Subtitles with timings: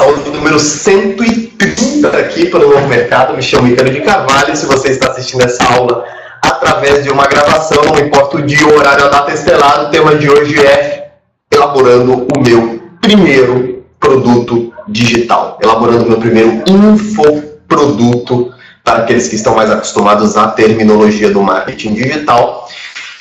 [0.00, 3.34] saúde número 130 aqui para o Novo Mercado.
[3.34, 4.54] Me chamo Ícaro de Carvalho.
[4.54, 6.04] Se você está assistindo essa aula
[6.40, 10.14] através de uma gravação, não importa o dia, o horário, a data estelar, o tema
[10.14, 11.14] de hoje é
[11.52, 15.58] elaborando o meu primeiro produto digital.
[15.60, 18.54] Elaborando o meu primeiro infoproduto
[18.84, 22.68] para aqueles que estão mais acostumados à terminologia do marketing digital.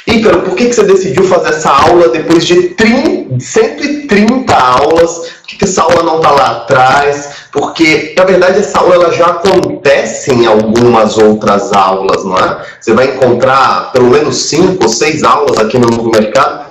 [0.07, 5.17] Ícaro, por que, que você decidiu fazer essa aula depois de 30, 130 aulas?
[5.17, 7.29] Por que, que essa aula não está lá atrás?
[7.51, 12.65] Porque, na verdade, essa aula ela já acontece em algumas outras aulas, não é?
[12.79, 16.67] Você vai encontrar pelo menos 5 ou 6 aulas aqui no Novo Mercado.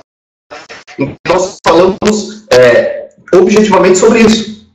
[0.97, 4.67] Então, nós falamos é, objetivamente sobre isso.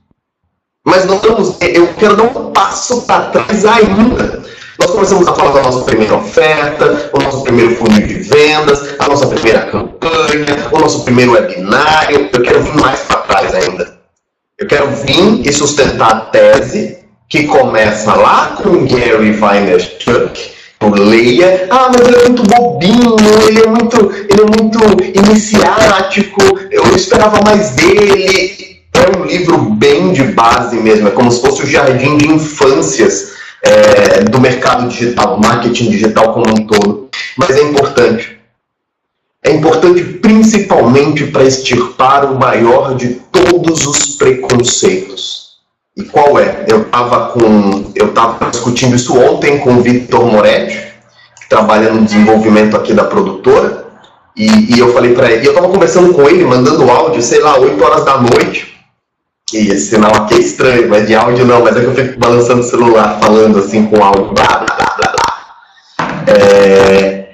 [0.87, 4.42] Mas não estamos, eu quero dar um passo para trás ainda.
[4.82, 9.06] Nós começamos a falar da nossa primeira oferta, o nosso primeiro funil de vendas, a
[9.06, 12.28] nossa primeira campanha, o nosso primeiro webinário.
[12.32, 13.96] Eu quero vir mais para trás ainda.
[14.59, 20.51] Eu quero vir e sustentar a tese que começa lá com Gary Vaynerchuk,
[20.98, 24.80] leia, ah, mas ele é muito bobinho, ele é muito, ele é muito
[25.16, 26.40] iniciático,
[26.73, 28.82] eu esperava mais dele.
[28.95, 33.32] É um livro bem de base mesmo, é como se fosse o jardim de infâncias
[33.63, 37.09] é, do mercado digital, marketing digital como um todo.
[37.37, 38.38] Mas é importante.
[39.45, 45.43] É importante principalmente para extirpar o maior de todos os preconceitos.
[45.96, 46.65] E qual é?
[46.69, 50.79] Eu estava com, eu estava discutindo isso ontem com o Victor Moretti,
[51.41, 53.82] que trabalha no desenvolvimento aqui da produtora,
[54.37, 57.59] e, e eu falei para ele, eu estava conversando com ele, mandando áudio, sei lá,
[57.59, 58.71] 8 horas da noite,
[59.52, 62.18] e esse sinal aqui é estranho, mas de áudio não, mas é que eu fico
[62.18, 66.25] balançando o celular, falando assim com áudio, blá, blá, blá, blá, blá.
[66.26, 67.28] É...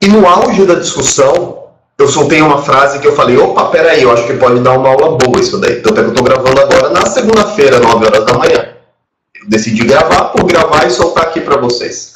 [0.00, 1.66] E no auge da discussão,
[1.98, 4.90] eu soltei uma frase que eu falei, opa, peraí, eu acho que pode dar uma
[4.90, 5.80] aula boa isso daí.
[5.80, 8.68] Tanto é que eu estou gravando agora na segunda-feira, 9 horas da manhã.
[9.42, 12.14] Eu decidi gravar por gravar e soltar aqui para vocês.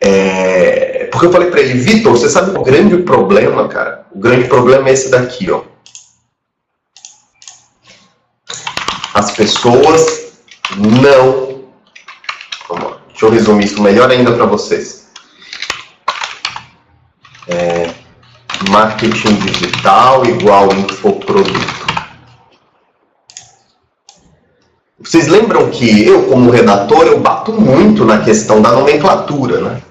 [0.00, 1.08] É...
[1.12, 4.06] Porque eu falei para ele, Vitor, você sabe o grande problema, cara?
[4.12, 5.62] O grande problema é esse daqui, ó.
[9.14, 10.32] As pessoas
[10.76, 11.64] não.
[12.68, 15.08] Vamos lá, deixa eu resumir isso melhor ainda para vocês.
[17.46, 17.90] É,
[18.70, 21.88] marketing digital igual infoproduto.
[25.00, 29.82] Vocês lembram que eu, como redator, eu bato muito na questão da nomenclatura, né?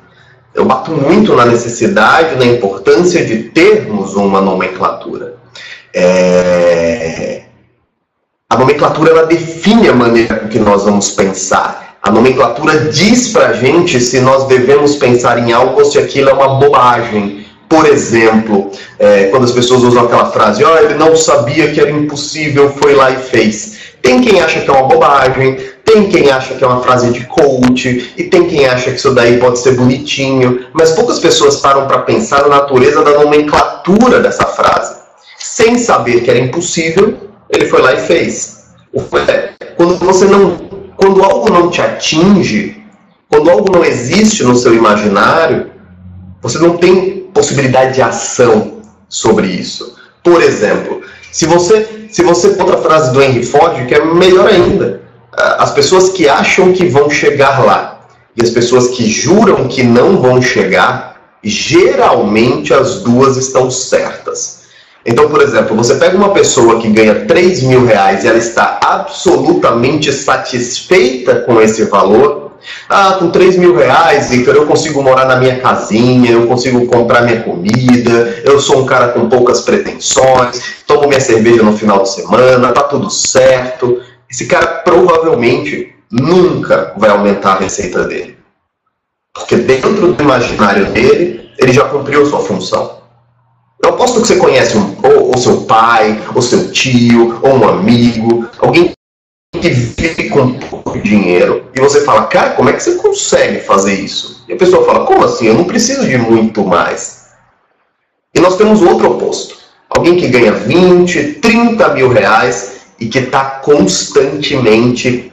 [0.53, 5.37] Eu bato muito na necessidade, na importância de termos uma nomenclatura.
[5.93, 7.46] É...
[8.49, 11.97] A nomenclatura ela define a maneira com que nós vamos pensar.
[12.01, 16.33] A nomenclatura diz para gente se nós devemos pensar em algo ou se aquilo é
[16.33, 17.45] uma bobagem.
[17.67, 21.91] Por exemplo, é, quando as pessoas usam aquela frase, oh, ele não sabia que era
[21.91, 23.79] impossível, foi lá e fez.
[24.01, 27.25] Tem quem acha que é uma bobagem, tem quem acha que é uma frase de
[27.25, 31.85] coach, e tem quem acha que isso daí pode ser bonitinho, mas poucas pessoas param
[31.85, 34.95] para pensar na natureza da nomenclatura dessa frase.
[35.37, 38.67] Sem saber que era impossível, ele foi lá e fez.
[39.75, 40.57] Quando você não,
[40.95, 42.83] quando algo não te atinge,
[43.29, 45.71] quando algo não existe no seu imaginário,
[46.41, 49.95] você não tem possibilidade de ação sobre isso.
[50.23, 55.01] Por exemplo, se você se você outra frase do Henry Ford, que é melhor ainda,
[55.59, 58.01] as pessoas que acham que vão chegar lá
[58.35, 64.56] e as pessoas que juram que não vão chegar, geralmente as duas estão certas.
[65.07, 68.77] Então, por exemplo, você pega uma pessoa que ganha 3 mil reais e ela está
[68.83, 72.51] absolutamente satisfeita com esse valor.
[72.89, 77.21] Ah, com 3 mil reais, Victor, eu consigo morar na minha casinha, eu consigo comprar
[77.21, 82.09] minha comida, eu sou um cara com poucas pretensões, tomo minha cerveja no final de
[82.09, 84.01] semana, tá tudo certo.
[84.29, 88.37] Esse cara provavelmente nunca vai aumentar a receita dele.
[89.33, 92.96] Porque dentro do imaginário dele, ele já cumpriu sua função.
[93.87, 97.69] Eu aposto que você conhece um, ou, ou seu pai, ou seu tio, ou um
[97.69, 98.91] amigo, alguém
[99.53, 103.93] que vive com pouco dinheiro, e você fala, cara, como é que você consegue fazer
[103.93, 104.43] isso?
[104.45, 105.47] E a pessoa fala, como assim?
[105.47, 107.27] Eu não preciso de muito mais.
[108.35, 109.55] E nós temos outro oposto.
[109.89, 115.31] Alguém que ganha 20, 30 mil reais e que está constantemente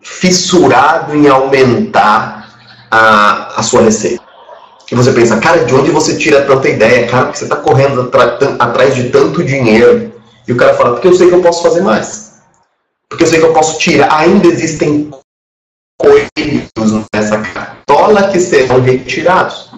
[0.00, 2.56] fissurado em aumentar
[2.88, 4.25] a, a sua receita
[4.86, 7.08] que você pensa, cara, de onde você tira tanta ideia?
[7.08, 8.08] Cara, porque você está correndo
[8.58, 10.12] atrás de tanto dinheiro.
[10.46, 12.40] E o cara fala, porque eu sei que eu posso fazer mais.
[13.08, 14.16] Porque eu sei que eu posso tirar.
[14.16, 15.10] Ainda existem
[15.98, 19.72] coelhos nessa cartola que serão retirados.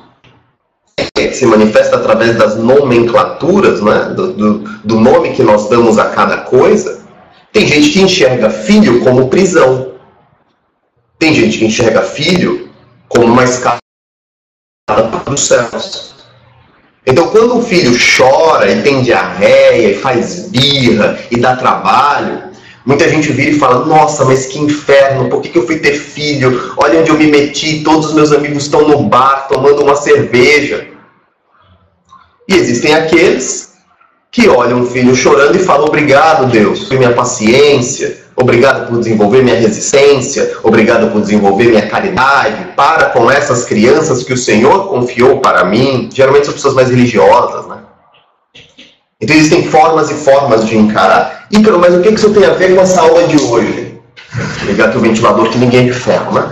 [1.17, 4.13] É, se manifesta através das nomenclaturas, né?
[4.15, 7.01] do, do, do nome que nós damos a cada coisa.
[7.51, 9.95] Tem gente que enxerga filho como prisão.
[11.19, 12.69] Tem gente que enxerga filho
[13.09, 13.78] como uma escada
[14.89, 16.15] para os céus.
[17.07, 22.43] Então, quando o filho chora e tem diarreia, e faz birra e dá trabalho,
[22.85, 25.95] muita gente vira e fala: Nossa, mas que inferno, por que, que eu fui ter
[25.95, 26.75] filho?
[26.77, 30.89] Olha onde eu me meti, todos os meus amigos estão no bar tomando uma cerveja.
[32.49, 33.75] E existem aqueles
[34.31, 39.43] que olham o filho chorando e falam: Obrigado, Deus, por minha paciência, obrigado por desenvolver
[39.43, 45.41] minha resistência, obrigado por desenvolver minha caridade para com essas crianças que o Senhor confiou
[45.41, 46.09] para mim.
[46.13, 47.79] Geralmente são pessoas mais religiosas, né?
[49.21, 51.47] Então existem formas e formas de encarar.
[51.51, 53.99] Ícaro, mas o que isso tem a ver com essa aula de hoje?
[54.65, 56.51] Ligar o ventilador que ninguém é de ferro, né?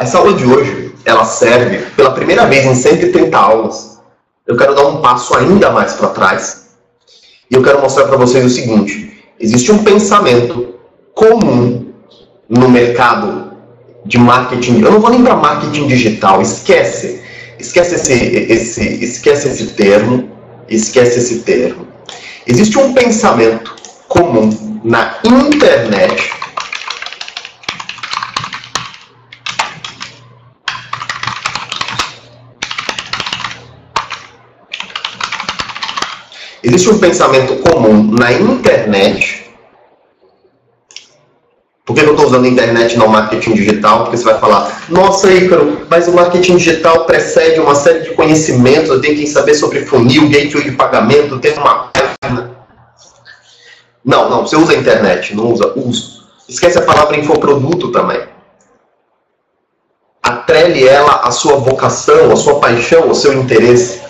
[0.00, 3.98] Essa aula de hoje, ela serve pela primeira vez em 130 aulas.
[4.46, 6.68] Eu quero dar um passo ainda mais para trás.
[7.50, 10.77] E eu quero mostrar para vocês o seguinte: existe um pensamento
[11.18, 11.92] comum
[12.48, 13.50] no mercado
[14.06, 14.82] de marketing.
[14.82, 17.20] Eu não vou nem para marketing digital, esquece.
[17.58, 18.12] Esquece esse,
[18.52, 20.38] esse, esquece esse termo
[20.68, 21.88] esquece esse termo.
[22.46, 23.74] Existe um pensamento
[24.06, 26.30] comum na internet
[36.62, 39.47] Existe um pensamento comum na internet.
[41.88, 44.02] Por que eu estou usando a internet não marketing digital?
[44.02, 48.90] Porque você vai falar, nossa, Ícaro, mas o marketing digital precede uma série de conhecimentos,
[48.90, 52.50] eu tenho que saber sobre funil, gateway de pagamento, tem uma página.
[54.04, 56.28] Não, não, você usa a internet, não usa, uso.
[56.46, 58.20] Esquece a palavra infoproduto também.
[60.22, 64.02] Atrele ela à sua vocação, à sua paixão, ao seu interesse.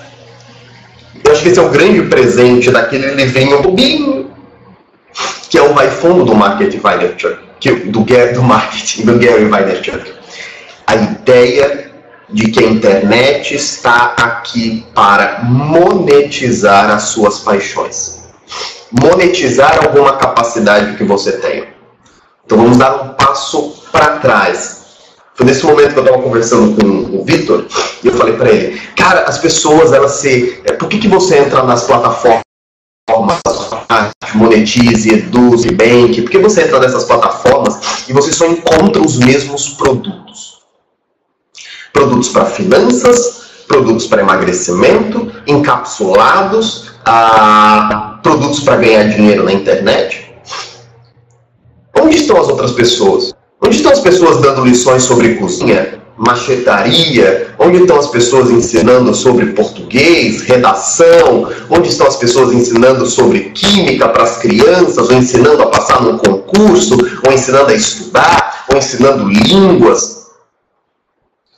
[1.24, 4.32] Eu acho que esse é o grande presente daquele livrinho bobinho,
[5.48, 10.12] que é o vai fundo do Market Vaynerchuk, que do, do marketing, do Gary Vaynerchuk.
[10.86, 11.92] A ideia
[12.30, 18.28] de que a internet está aqui para monetizar as suas paixões.
[18.90, 21.68] Monetizar alguma capacidade que você tenha.
[22.44, 24.78] Então vamos dar um passo para trás
[25.38, 27.64] foi nesse momento que eu estava conversando com o Vitor
[28.02, 30.60] e eu falei para ele, cara, as pessoas, elas se.
[30.64, 32.42] É, por que, que você entra nas plataformas
[34.38, 36.22] monetize, eduze, bank?
[36.22, 40.58] Por que você entra nessas plataformas e você só encontra os mesmos produtos?
[41.92, 50.30] Produtos para finanças, produtos para emagrecimento, encapsulados, ah, produtos para ganhar dinheiro na internet.
[52.00, 53.32] Onde estão as outras pessoas?
[53.60, 57.54] Onde estão as pessoas dando lições sobre cozinha, machetaria?
[57.58, 61.48] Onde estão as pessoas ensinando sobre português, redação?
[61.70, 66.18] Onde estão as pessoas ensinando sobre química para as crianças, ou ensinando a passar num
[66.18, 70.26] concurso, ou ensinando a estudar, ou ensinando línguas?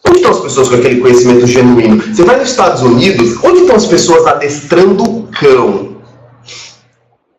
[0.07, 2.03] Onde estão as pessoas com aquele conhecimento genuíno?
[2.03, 5.97] Você vai nos Estados Unidos, onde estão as pessoas adestrando o cão?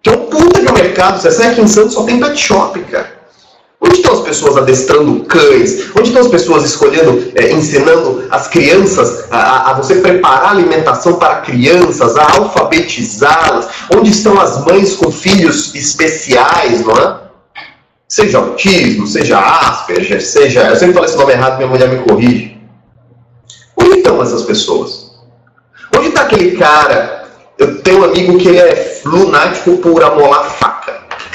[0.01, 2.79] Que é um puta de mercado, você sai aqui em Santos só tem pet shop,
[2.85, 3.20] cara.
[3.83, 5.89] Onde estão as pessoas adestrando cães?
[5.97, 11.41] Onde estão as pessoas escolhendo, é, ensinando as crianças a, a, você preparar alimentação para
[11.41, 13.67] crianças, a alfabetizá-las?
[13.95, 17.21] Onde estão as mães com filhos especiais, não é?
[18.07, 20.67] Seja autismo, seja Asperger, seja.
[20.67, 22.57] Eu sempre falo esse nome errado, minha mulher me corrige.
[23.75, 25.11] Onde estão essas pessoas?
[25.97, 27.25] Onde está aquele cara?
[27.57, 30.80] Eu tenho um amigo que ele é lunático por amolar faca.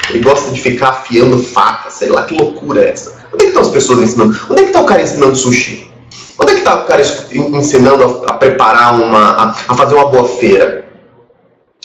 [0.09, 3.17] Ele gosta de ficar afiando faca, sei lá que loucura é essa.
[3.33, 4.39] Onde é que estão as pessoas ensinando?
[4.49, 5.91] Onde é que está o cara ensinando sushi?
[6.39, 9.51] Onde é que está o cara ensinando a, preparar uma.
[9.67, 10.85] A, fazer uma boa feira?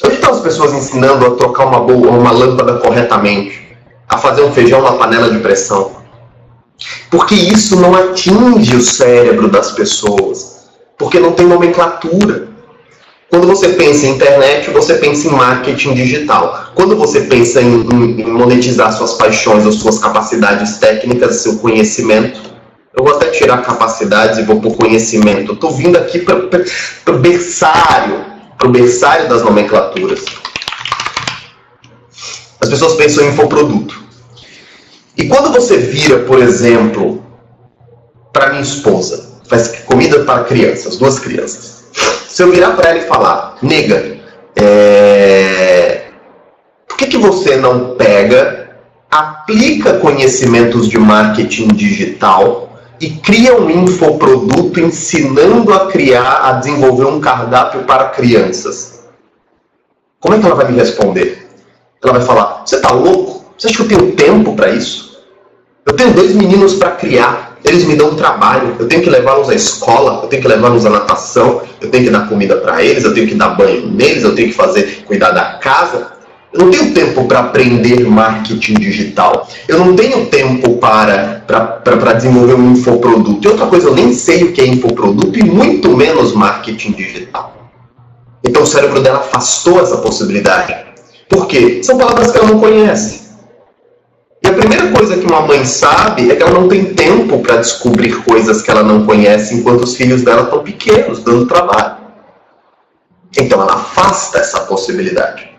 [0.04, 3.76] Onde estão as pessoas ensinando a trocar uma, boa, uma lâmpada corretamente?
[4.08, 6.02] A fazer um feijão na panela de pressão?
[7.10, 10.68] Porque isso não atinge o cérebro das pessoas.
[10.96, 12.51] Porque não tem nomenclatura.
[13.32, 16.66] Quando você pensa em internet, você pensa em marketing digital.
[16.74, 22.38] Quando você pensa em, em monetizar suas paixões ou suas capacidades técnicas, seu conhecimento,
[22.94, 25.54] eu vou até tirar capacidades e vou por conhecimento.
[25.54, 28.22] Estou vindo aqui para o berçário,
[28.58, 30.22] para o berçário das nomenclaturas.
[32.60, 33.98] As pessoas pensam em infoproduto.
[35.16, 37.24] E quando você vira, por exemplo,
[38.30, 41.71] para minha esposa, faz comida para crianças, duas crianças.
[42.32, 44.16] Se eu virar para ela e falar, nega,
[44.56, 46.04] é...
[46.88, 48.70] por que, que você não pega,
[49.10, 57.20] aplica conhecimentos de marketing digital e cria um infoproduto ensinando a criar, a desenvolver um
[57.20, 59.04] cardápio para crianças?
[60.18, 61.50] Como é que ela vai me responder?
[62.02, 63.44] Ela vai falar, você está louco?
[63.58, 65.22] Você acha que eu tenho tempo para isso?
[65.84, 69.54] Eu tenho dois meninos para criar, eles me dão trabalho, eu tenho que levá-los à
[69.54, 73.14] escola, eu tenho que levá-los à natação, eu tenho que dar comida para eles, eu
[73.14, 76.12] tenho que dar banho neles, eu tenho que fazer, cuidar da casa.
[76.52, 79.48] Eu não tenho tempo para aprender marketing digital.
[79.66, 83.46] Eu não tenho tempo para, para, para desenvolver um infoproduto.
[83.46, 87.56] E outra coisa, eu nem sei o que é infoproduto e muito menos marketing digital.
[88.44, 90.76] Então o cérebro dela afastou essa possibilidade.
[91.28, 91.80] Por quê?
[91.82, 93.21] São palavras que ela não conhece.
[94.52, 98.22] A primeira coisa que uma mãe sabe é que ela não tem tempo para descobrir
[98.22, 101.96] coisas que ela não conhece enquanto os filhos dela estão pequenos, dando trabalho.
[103.34, 105.50] Então ela afasta essa possibilidade.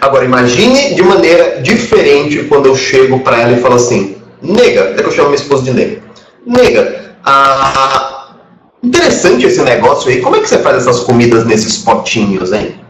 [0.00, 5.02] Agora imagine de maneira diferente quando eu chego para ela e falo assim: nega, até
[5.02, 6.02] que eu chamo minha esposa de nega.
[6.44, 8.34] Nega, ah,
[8.82, 10.20] interessante esse negócio aí.
[10.20, 12.80] Como é que você faz essas comidas nesses potinhos, hein?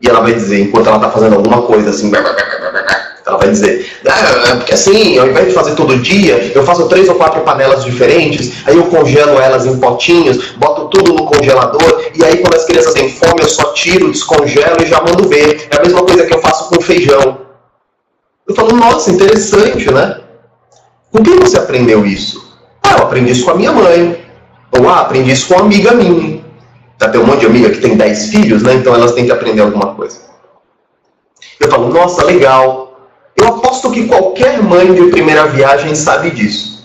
[0.00, 2.10] E ela vai dizer, enquanto ela está fazendo alguma coisa assim,
[3.30, 7.08] ela vai dizer, ah, porque assim, ao invés de fazer todo dia, eu faço três
[7.08, 12.24] ou quatro panelas diferentes, aí eu congelo elas em potinhos, boto tudo no congelador, e
[12.24, 15.68] aí quando as crianças têm fome, eu só tiro, descongelo e já mando ver.
[15.70, 17.38] É a mesma coisa que eu faço com feijão.
[18.46, 20.20] Eu falo, nossa, interessante, né?
[21.12, 22.58] Com quem você aprendeu isso?
[22.82, 24.24] Ah, eu aprendi isso com a minha mãe.
[24.72, 26.44] Ou ah, aprendi isso com uma amiga minha.
[27.00, 28.74] Já tem um monte de amiga que tem 10 filhos, né?
[28.74, 30.18] Então elas têm que aprender alguma coisa.
[31.58, 32.89] Eu falo, nossa, legal.
[33.40, 36.84] Eu aposto que qualquer mãe de primeira viagem sabe disso.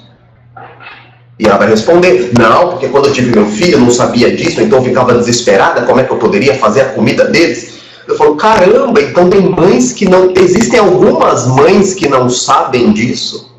[1.38, 4.62] E ela vai responder: Não, porque quando eu tive meu filho eu não sabia disso,
[4.62, 5.82] então eu ficava desesperada.
[5.82, 7.74] Como é que eu poderia fazer a comida deles?
[8.08, 10.32] Eu falo: Caramba, então tem mães que não.
[10.34, 13.54] Existem algumas mães que não sabem disso?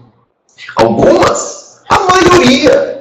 [0.74, 1.82] Algumas?
[1.90, 2.96] A maioria.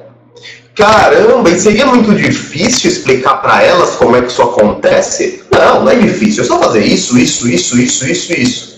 [0.75, 5.41] Caramba, e seria muito difícil explicar para elas como é que isso acontece?
[5.49, 6.43] Não, não é difícil.
[6.43, 8.74] É só fazer isso, isso, isso, isso, isso, isso.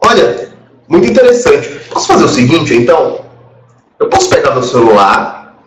[0.00, 0.48] Olha,
[0.88, 1.68] muito interessante.
[1.90, 3.20] Posso fazer o seguinte, então?
[3.98, 5.58] Eu posso pegar meu celular,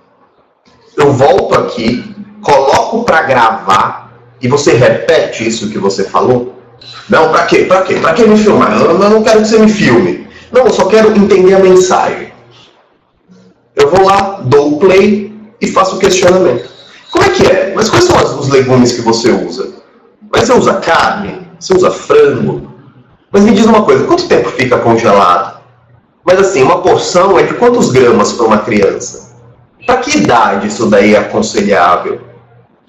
[0.97, 4.11] eu volto aqui, coloco para gravar
[4.41, 6.55] e você repete isso que você falou?
[7.09, 7.65] Não, para quê?
[7.65, 7.95] Para quê?
[7.95, 8.79] Para que me filmar?
[8.81, 10.27] Eu não quero que você me filme.
[10.51, 12.31] Não, eu só quero entender a mensagem.
[13.75, 16.69] Eu vou lá, dou o play e faço o questionamento.
[17.11, 17.73] Como é que é?
[17.75, 19.73] Mas quais são os legumes que você usa?
[20.31, 21.47] Mas você usa carne?
[21.59, 22.70] Você usa frango?
[23.31, 25.61] Mas me diz uma coisa, quanto tempo fica congelado?
[26.25, 29.31] Mas assim, uma porção é de quantos gramas para uma criança?
[29.85, 32.19] Para que idade isso daí é aconselhável?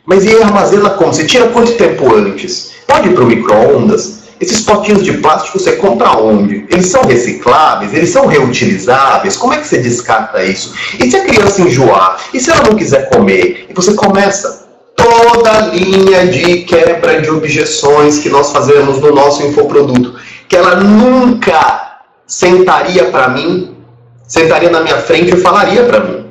[0.04, 1.14] Mas e armazena como?
[1.14, 2.72] Você tira quanto tempo antes?
[2.88, 4.22] Pode ir para o micro-ondas?
[4.40, 6.66] Esses potinhos de plástico você compra onde?
[6.68, 7.94] Eles são recicláveis?
[7.94, 9.36] Eles são reutilizáveis?
[9.36, 10.74] Como é que você descarta isso?
[10.98, 12.18] E se a criança enjoar?
[12.34, 13.66] E se ela não quiser comer?
[13.70, 19.44] E você começa toda a linha de quebra de objeções que nós fazemos no nosso
[19.46, 20.16] infoproduto
[20.52, 23.74] que ela nunca sentaria para mim,
[24.28, 26.26] sentaria na minha frente e falaria para mim.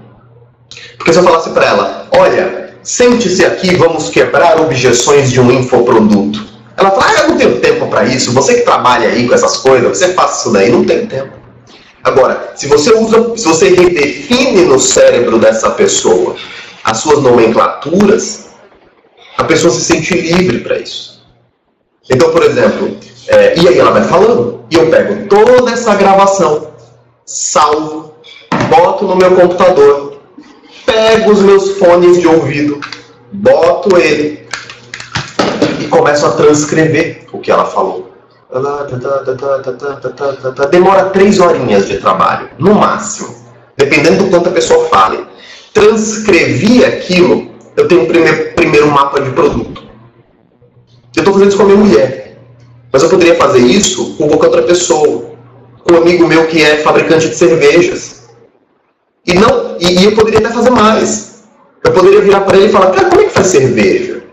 [0.95, 6.39] Porque se eu falasse para ela, olha, sente-se aqui, vamos quebrar objeções de um infoproduto.
[6.77, 9.57] Ela fala, ah, eu não tenho tempo para isso, você que trabalha aí com essas
[9.57, 11.33] coisas, você faz isso daí, não tem tempo.
[12.03, 16.35] Agora, se você usa, se você redefine no cérebro dessa pessoa
[16.83, 18.49] as suas nomenclaturas,
[19.35, 21.10] a pessoa se sente livre para isso.
[22.09, 26.67] Então, por exemplo, é, e aí ela vai falando, e eu pego toda essa gravação,
[27.25, 28.13] salvo,
[28.69, 30.17] boto no meu computador,
[30.85, 32.79] pego os meus fones de ouvido,
[33.31, 34.47] boto ele
[35.79, 38.11] e começo a transcrever o que ela falou.
[40.69, 43.33] Demora três horinhas de trabalho, no máximo,
[43.77, 45.25] dependendo do quanto a pessoa fale.
[45.73, 49.80] Transcrevi aquilo, eu tenho um primeiro, primeiro mapa de produto.
[51.15, 52.37] Eu estou fazendo isso com a minha mulher.
[52.91, 55.31] Mas eu poderia fazer isso com qualquer outra pessoa,
[55.79, 58.29] com um amigo meu que é fabricante de cervejas.
[59.25, 61.43] E não, e, e eu poderia até fazer mais.
[61.83, 64.23] Eu poderia virar para ele e falar, cara, como é que faz cerveja?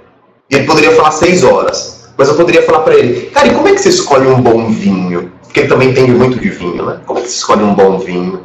[0.50, 1.98] E ele poderia falar seis horas.
[2.16, 4.70] Mas eu poderia falar para ele, cara, e como é que você escolhe um bom
[4.70, 5.32] vinho?
[5.44, 7.00] Porque ele também entende muito de vinho, né?
[7.06, 8.42] Como é que você escolhe um bom vinho?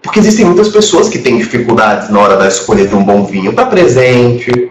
[0.00, 3.52] Porque existem muitas pessoas que têm dificuldades na hora da escolha de um bom vinho
[3.52, 4.70] para presente,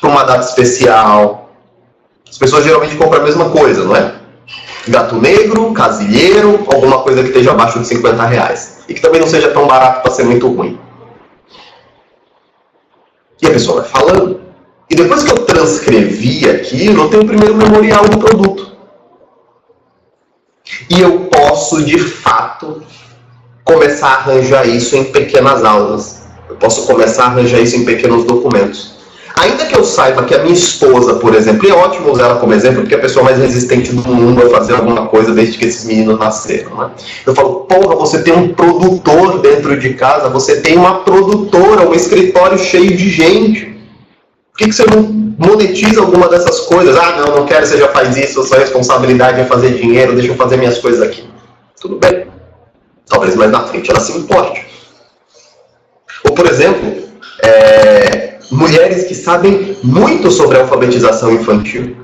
[0.00, 1.41] para uma data especial,
[2.42, 4.16] pessoas geralmente compram a mesma coisa, não é?
[4.88, 8.80] Gato negro, casilheiro, alguma coisa que esteja abaixo de 50 reais.
[8.88, 10.76] E que também não seja tão barato para ser muito ruim.
[13.40, 14.40] E a pessoa vai falando.
[14.90, 18.72] E depois que eu transcrevi aquilo, eu tenho o primeiro memorial do produto.
[20.90, 22.82] E eu posso, de fato,
[23.64, 26.22] começar a arranjar isso em pequenas aulas.
[26.48, 28.91] Eu posso começar a arranjar isso em pequenos documentos.
[29.36, 32.36] Ainda que eu saiba que a minha esposa, por exemplo, e é ótimo usar ela
[32.36, 35.58] como exemplo, porque é a pessoa mais resistente do mundo a fazer alguma coisa desde
[35.58, 36.76] que esses meninos nasceram.
[36.76, 36.90] Né?
[37.26, 41.94] Eu falo, porra, você tem um produtor dentro de casa, você tem uma produtora, um
[41.94, 43.72] escritório cheio de gente.
[44.52, 46.96] Por que, que você não monetiza alguma dessas coisas?
[46.96, 50.36] Ah, não, não quero, você já faz isso, sua responsabilidade é fazer dinheiro, deixa eu
[50.36, 51.24] fazer minhas coisas aqui.
[51.80, 52.26] Tudo bem.
[53.08, 54.66] Talvez mais na frente ela se importe.
[56.24, 57.02] Ou, por exemplo,
[57.42, 61.96] é, mulheres que sabem muito sobre alfabetização infantil.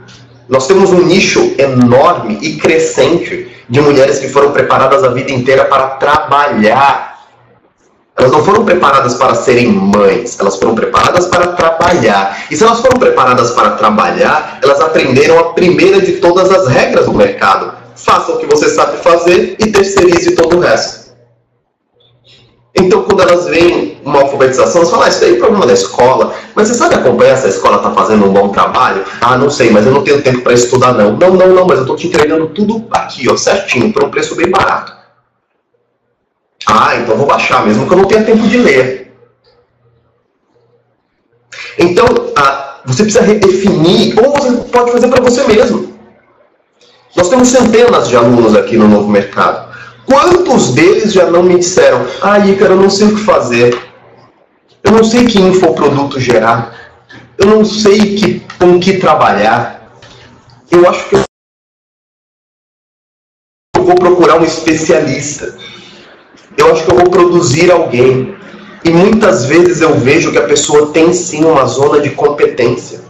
[0.48, 5.66] Nós temos um nicho enorme e crescente de mulheres que foram preparadas a vida inteira
[5.66, 7.18] para trabalhar.
[8.16, 12.46] Elas não foram preparadas para serem mães, elas foram preparadas para trabalhar.
[12.50, 17.04] E se elas foram preparadas para trabalhar, elas aprenderam a primeira de todas as regras
[17.04, 17.74] do mercado.
[17.94, 21.07] Faça o que você sabe fazer e terceirize todo o resto.
[22.80, 26.34] Então, quando elas veem uma alfabetização, elas falam, ah, isso daí é problema da escola.
[26.54, 29.04] Mas você sabe acompanhar se a escola está fazendo um bom trabalho?
[29.20, 31.16] Ah, não sei, mas eu não tenho tempo para estudar, não.
[31.16, 34.36] Não, não, não, mas eu estou te entregando tudo aqui, ó, certinho, por um preço
[34.36, 34.96] bem barato.
[36.66, 39.12] Ah, então vou baixar, mesmo que eu não tenha tempo de ler.
[41.78, 42.06] Então,
[42.84, 45.94] você precisa redefinir, ou você pode fazer para você mesmo.
[47.16, 49.67] Nós temos centenas de alunos aqui no novo mercado.
[50.08, 53.78] Quantos deles já não me disseram, ah, Ícaro, eu não sei o que fazer.
[54.82, 56.74] Eu não sei que infoproduto gerar.
[57.36, 59.92] Eu não sei que, com que trabalhar.
[60.70, 61.24] Eu acho que eu
[63.84, 65.54] vou procurar um especialista.
[66.56, 68.34] Eu acho que eu vou produzir alguém.
[68.82, 73.00] E muitas vezes eu vejo que a pessoa tem sim uma zona de competência.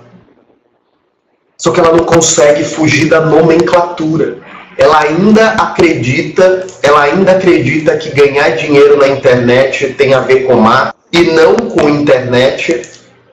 [1.57, 4.48] Só que ela não consegue fugir da nomenclatura
[4.78, 10.54] ela ainda acredita, ela ainda acredita que ganhar dinheiro na internet tem a ver com
[10.54, 12.82] mar e não com internet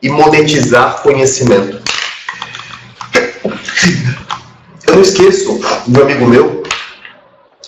[0.02, 1.80] e monetizar conhecimento.
[4.88, 6.64] Eu não esqueço um amigo meu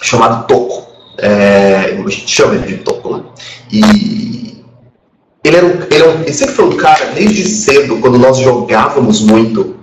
[0.01, 0.87] chamado Toco.
[1.19, 3.23] É, a gente chama ele de Toco, né?
[3.71, 4.63] E
[5.43, 8.37] ele, era um, ele, era um, ele sempre foi um cara, desde cedo, quando nós
[8.39, 9.77] jogávamos muito.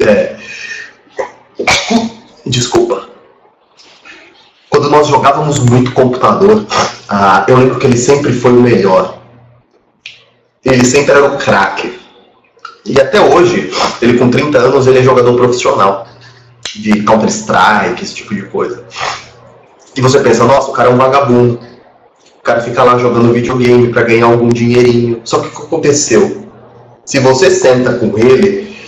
[0.00, 0.36] É,
[2.44, 3.08] desculpa
[4.78, 6.64] quando nós jogávamos muito computador,
[7.08, 9.18] ah, eu lembro que ele sempre foi o melhor.
[10.64, 11.98] Ele sempre era o craque.
[12.84, 16.06] E até hoje, ele com 30 anos, ele é jogador profissional
[16.76, 18.84] de Counter-Strike, esse tipo de coisa.
[19.96, 21.58] E você pensa, nossa, o cara é um vagabundo.
[22.38, 25.20] O cara fica lá jogando videogame para ganhar algum dinheirinho.
[25.24, 26.48] Só que o que aconteceu?
[27.04, 28.78] Se você senta com ele,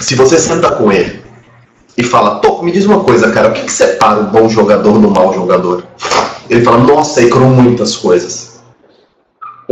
[0.00, 1.29] se você senta com ele
[2.00, 4.98] e fala, Toco, me diz uma coisa, cara, o que, que separa o bom jogador
[4.98, 5.84] do mau jogador?
[6.48, 8.60] Ele fala, nossa, aí criou muitas coisas.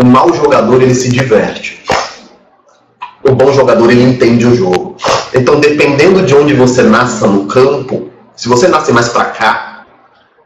[0.00, 1.82] O mau jogador, ele se diverte.
[3.24, 4.96] O bom jogador, ele entende o jogo.
[5.34, 9.84] Então, dependendo de onde você nasça no campo, se você nasce mais para cá,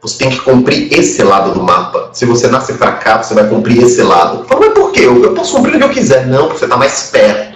[0.01, 2.11] você tem que cumprir esse lado do mapa.
[2.13, 4.45] Se você nasce para cá, você vai cumprir esse lado.
[4.49, 5.03] Fala, mas por quê?
[5.03, 6.27] Eu, eu posso cumprir onde eu quiser.
[6.27, 7.52] Não, porque você está mais perto.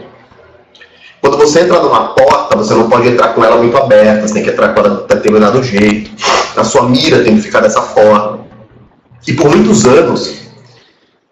[1.27, 4.45] Quando você entra numa porta, você não pode entrar com ela muito aberta, você tem
[4.45, 6.09] que entrar com ela de determinado jeito.
[6.57, 8.47] A sua mira tem que ficar dessa forma.
[9.27, 10.43] E por muitos anos,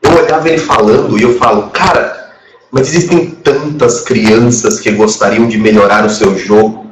[0.02, 2.32] eu olhava ele falando e eu falo, cara,
[2.72, 6.86] mas existem tantas crianças que gostariam de melhorar o seu jogo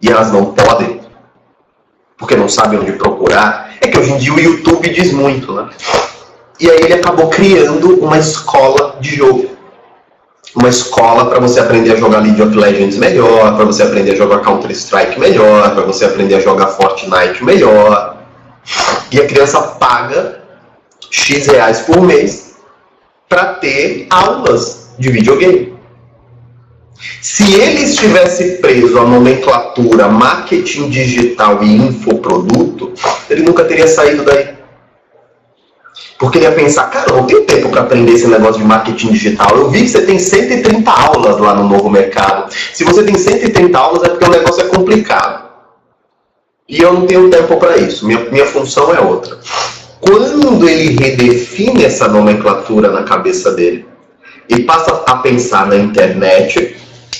[0.00, 1.02] e elas não podem,
[2.16, 3.74] porque não sabem onde procurar.
[3.82, 5.68] É que hoje em dia o YouTube diz muito, né?
[6.58, 9.53] E aí ele acabou criando uma escola de jogo
[10.54, 14.16] uma escola para você aprender a jogar League of Legends melhor, para você aprender a
[14.16, 18.22] jogar Counter Strike melhor, para você aprender a jogar Fortnite melhor.
[19.10, 20.40] E a criança paga
[21.10, 22.54] X reais por mês
[23.28, 25.74] para ter aulas de videogame.
[27.20, 32.92] Se ele estivesse preso à nomenclatura marketing digital e infoproduto,
[33.28, 34.54] ele nunca teria saído daí.
[36.18, 39.12] Porque ele ia pensar, cara, eu não tenho tempo para aprender esse negócio de marketing
[39.12, 39.56] digital.
[39.56, 42.52] Eu vi que você tem 130 aulas lá no novo mercado.
[42.72, 45.44] Se você tem 130 aulas é porque o negócio é complicado.
[46.68, 48.06] E eu não tenho tempo para isso.
[48.06, 49.38] Minha, minha função é outra.
[50.00, 53.86] Quando ele redefine essa nomenclatura na cabeça dele
[54.48, 56.76] e passa a pensar na internet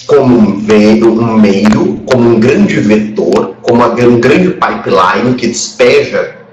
[0.06, 6.43] como um meio, um meio como um grande vetor, como um grande pipeline que despeja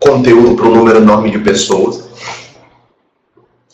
[0.00, 2.08] conteúdo para um número enorme de pessoas,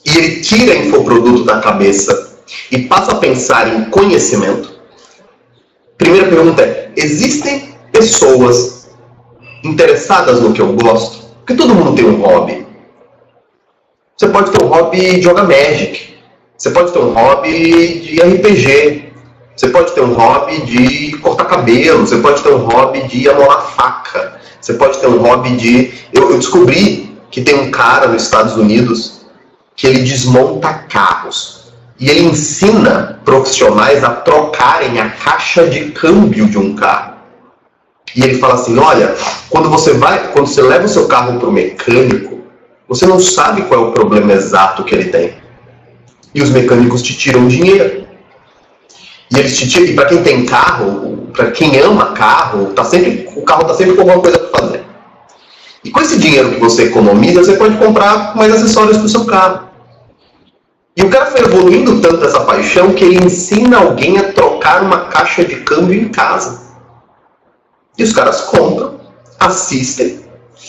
[0.05, 2.39] e ele tira infoproduto da cabeça
[2.71, 4.75] e passa a pensar em conhecimento,
[5.97, 8.89] primeira pergunta é: existem pessoas
[9.63, 11.25] interessadas no que eu gosto?
[11.39, 12.67] Porque todo mundo tem um hobby.
[14.17, 16.15] Você pode ter um hobby de jogar Magic.
[16.57, 19.13] Você pode ter um hobby de RPG.
[19.57, 22.07] Você pode ter um hobby de cortar cabelo.
[22.07, 24.41] Você pode ter um hobby de amolar faca.
[24.65, 25.93] Você pode ter um hobby de.
[26.11, 29.21] Eu, eu descobri que tem um cara nos Estados Unidos
[29.77, 31.75] que ele desmonta carros.
[32.01, 37.17] E ele ensina profissionais a trocarem a caixa de câmbio de um carro.
[38.17, 39.15] E ele fala assim: olha,
[39.51, 42.41] quando você vai, quando você leva o seu carro para o mecânico,
[42.89, 45.35] você não sabe qual é o problema exato que ele tem.
[46.35, 48.04] E os mecânicos te tiram dinheiro.
[49.35, 53.43] E eles te tiram, para quem tem carro, para quem ama carro, tá sempre, o
[53.43, 54.85] carro está sempre com alguma coisa para fazer.
[55.83, 59.25] E com esse dinheiro que você economiza, você pode comprar mais acessórios para o seu
[59.25, 59.69] carro.
[60.97, 65.07] E o cara foi evoluindo tanto essa paixão que ele ensina alguém a trocar uma
[65.07, 66.63] caixa de câmbio em casa.
[67.99, 69.01] E os caras compram,
[69.41, 70.21] assistem,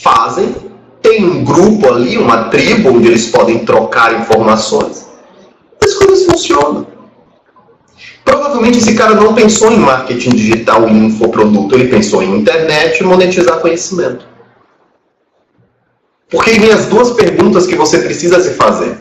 [0.02, 0.56] fazem,
[1.04, 5.08] tem um grupo ali, uma tribo onde eles podem trocar informações.
[5.84, 6.88] As coisas funcionam.
[8.26, 13.04] Provavelmente esse cara não pensou em marketing digital e infoproduto, ele pensou em internet e
[13.04, 14.26] monetizar conhecimento.
[16.30, 19.00] Porque vem as duas perguntas que você precisa se fazer.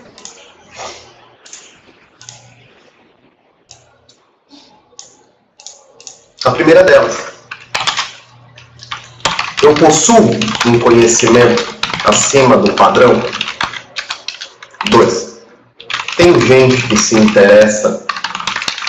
[6.44, 7.16] A primeira delas,
[9.62, 10.30] eu possuo
[10.66, 13.22] um conhecimento acima do padrão?
[14.90, 15.40] Dois,
[16.18, 18.04] tem gente que se interessa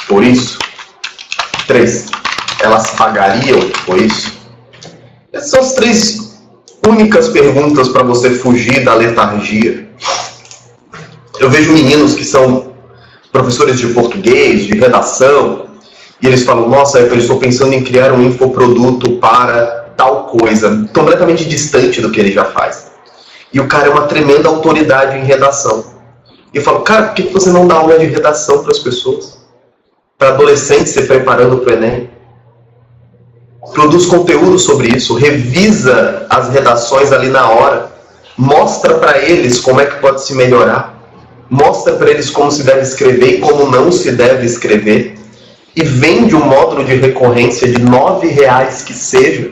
[0.08, 0.58] por isso?
[1.68, 2.06] Três,
[2.60, 4.34] elas pagariam por isso?
[5.32, 6.40] Essas são as três
[6.88, 9.88] únicas perguntas para você fugir da letargia.
[11.40, 12.74] Eu vejo meninos que são
[13.32, 15.66] professores de português, de redação,
[16.22, 21.46] e eles falam: Nossa, eu estou pensando em criar um infoproduto para tal coisa, completamente
[21.46, 22.92] distante do que ele já faz.
[23.52, 25.86] E o cara é uma tremenda autoridade em redação.
[26.54, 29.35] E eu falo, cara, por que você não dá aula de redação para as pessoas?
[30.18, 32.10] Para adolescentes se preparando para o Enem?
[33.74, 37.92] Produz conteúdo sobre isso, revisa as redações ali na hora,
[38.38, 40.96] mostra para eles como é que pode se melhorar,
[41.50, 45.16] mostra para eles como se deve escrever e como não se deve escrever,
[45.76, 49.52] e vende um módulo de recorrência de nove reais que seja,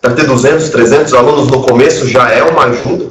[0.00, 3.10] para ter 200, 300 alunos no começo já é uma ajuda.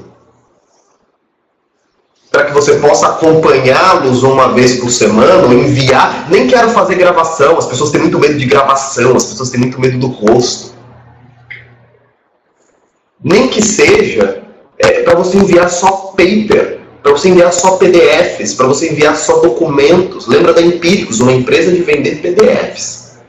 [2.34, 6.28] Para que você possa acompanhá-los uma vez por semana, enviar.
[6.32, 9.80] Nem quero fazer gravação, as pessoas têm muito medo de gravação, as pessoas têm muito
[9.80, 10.74] medo do rosto.
[13.24, 14.41] Nem que seja
[14.80, 19.38] é, para você enviar só paper, para você enviar só PDFs, para você enviar só
[19.38, 20.26] documentos.
[20.26, 23.19] Lembra da Empíricos, uma empresa de vender PDFs.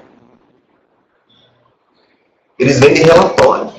[2.59, 3.71] Eles vendem relatório.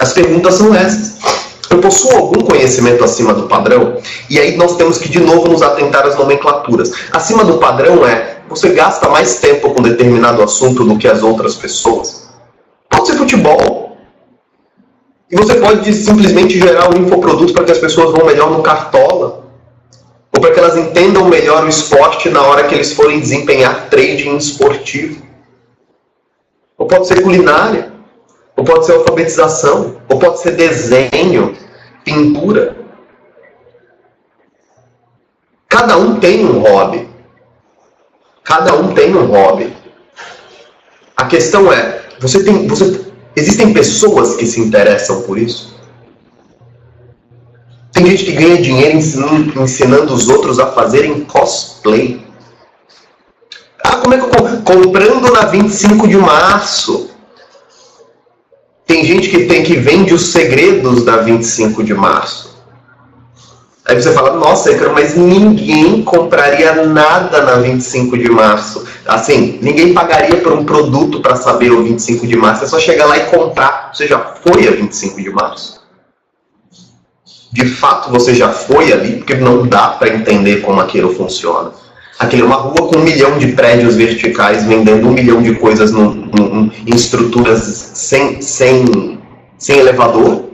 [0.00, 1.41] As perguntas são essas.
[1.72, 3.96] Eu possuo algum conhecimento acima do padrão?
[4.28, 6.92] E aí nós temos que de novo nos atentar às nomenclaturas.
[7.10, 11.54] Acima do padrão é você gasta mais tempo com determinado assunto do que as outras
[11.54, 12.28] pessoas.
[12.90, 13.96] Pode ser futebol.
[15.30, 19.46] E você pode simplesmente gerar um infoproduto para que as pessoas vão melhor no cartola.
[20.30, 24.36] Ou para que elas entendam melhor o esporte na hora que eles forem desempenhar trading
[24.36, 25.32] esportivo
[26.82, 27.91] ou pode ser culinária,
[28.56, 31.56] ou pode ser alfabetização, ou pode ser desenho,
[32.04, 32.76] pintura.
[35.68, 37.08] Cada um tem um hobby.
[38.44, 39.74] Cada um tem um hobby.
[41.16, 45.72] A questão é, você tem, você, existem pessoas que se interessam por isso?
[47.92, 52.24] Tem gente que ganha dinheiro ensinando, ensinando os outros a fazerem cosplay.
[53.84, 57.11] Ah, como é que eu comprando na 25 de março?
[58.86, 62.52] Tem gente que tem que vende os segredos da 25 de março.
[63.84, 68.86] Aí você fala, nossa, mas ninguém compraria nada na 25 de março.
[69.06, 72.64] Assim, ninguém pagaria por um produto para saber o 25 de março.
[72.64, 73.90] É só chegar lá e comprar.
[73.92, 75.82] Você já foi a 25 de março.
[77.52, 81.72] De fato, você já foi ali, porque não dá para entender como aquilo funciona.
[82.22, 85.90] Aquilo é uma rua com um milhão de prédios verticais vendendo um milhão de coisas
[85.92, 89.18] em estruturas sem, sem,
[89.58, 90.44] sem elevador.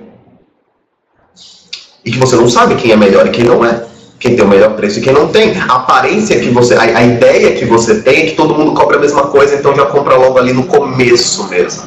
[2.02, 3.84] E que você não sabe quem é melhor e quem não é.
[4.18, 5.60] Quem tem o melhor preço e quem não tem.
[5.60, 6.74] A aparência que você.
[6.74, 9.76] A, a ideia que você tem é que todo mundo cobra a mesma coisa, então
[9.76, 11.82] já compra logo ali no começo mesmo.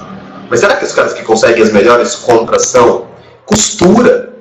[0.48, 3.08] Mas será que os caras que conseguem as melhores compras são
[3.48, 4.32] costura,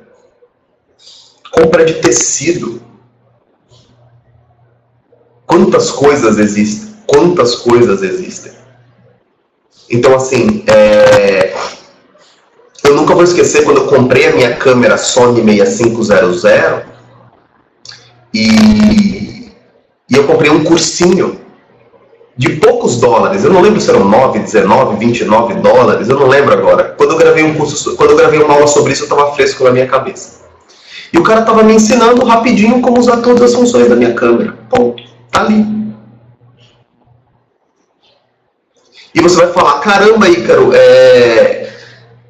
[1.50, 2.89] compra de tecido,
[5.50, 6.94] Quantas coisas existem?
[7.08, 8.52] Quantas coisas existem?
[9.90, 11.52] Então, assim, é...
[12.84, 16.44] Eu nunca vou esquecer quando eu comprei a minha câmera Sony 6500
[18.32, 19.50] e,
[20.08, 21.40] e eu comprei um cursinho
[22.36, 23.42] de poucos dólares.
[23.42, 26.94] Eu não lembro se eram 9, 19, 29 dólares, eu não lembro agora.
[26.96, 29.64] Quando eu gravei um curso, quando eu gravei uma aula sobre isso, eu estava fresco
[29.64, 30.42] na minha cabeça.
[31.12, 34.56] E o cara estava me ensinando rapidinho como usar todas as funções da minha câmera.
[34.70, 35.09] Ponto.
[35.30, 35.80] Tá ali.
[39.14, 41.72] E você vai falar, caramba, Ícaro, é...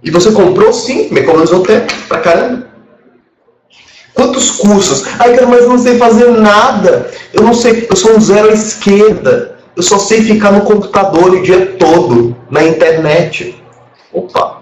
[0.02, 2.70] e você comprou sim, me economizou tempo pra caramba.
[4.14, 5.04] Quantos cursos?
[5.18, 7.10] Ai, cara, mas eu não sei fazer nada.
[7.32, 9.58] Eu não sei, eu sou um zero à esquerda.
[9.76, 13.62] Eu só sei ficar no computador o dia todo, na internet.
[14.12, 14.60] Opa!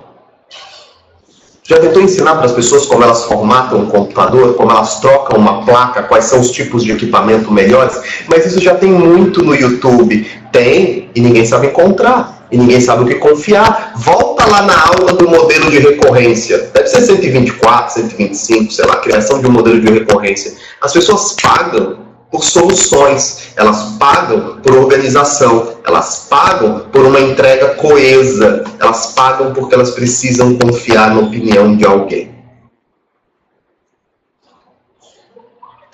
[1.69, 5.67] Já tentou ensinar para as pessoas como elas formatam um computador, como elas trocam uma
[5.67, 8.01] placa, quais são os tipos de equipamento melhores?
[8.27, 10.27] Mas isso já tem muito no YouTube.
[10.51, 12.47] Tem e ninguém sabe encontrar.
[12.51, 13.93] E ninguém sabe o que confiar.
[13.97, 16.71] Volta lá na aula do modelo de recorrência.
[16.73, 20.55] Deve ser 124, 125, sei lá, criação de um modelo de recorrência.
[20.81, 28.65] As pessoas pagam por soluções, elas pagam por organização, elas pagam por uma entrega coesa,
[28.79, 32.37] elas pagam porque elas precisam confiar na opinião de alguém.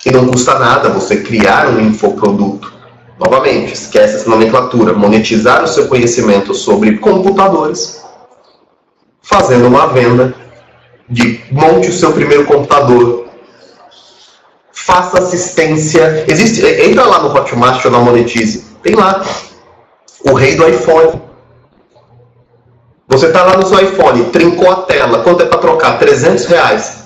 [0.05, 2.71] E não custa nada você criar um infoproduto.
[3.17, 4.93] Novamente, esquece essa nomenclatura.
[4.93, 8.03] Monetizar o seu conhecimento sobre computadores,
[9.23, 10.35] fazendo uma venda
[11.09, 13.24] de monte o seu primeiro computador,
[14.85, 16.25] faça assistência.
[16.27, 18.63] Existe, entra lá no Hotmart ou na Monetize.
[18.83, 19.25] Tem lá
[20.23, 21.21] o rei do iPhone.
[23.07, 25.23] Você está lá no seu iPhone, trincou a tela.
[25.23, 25.97] Quanto é para trocar?
[25.97, 27.05] 300 reais.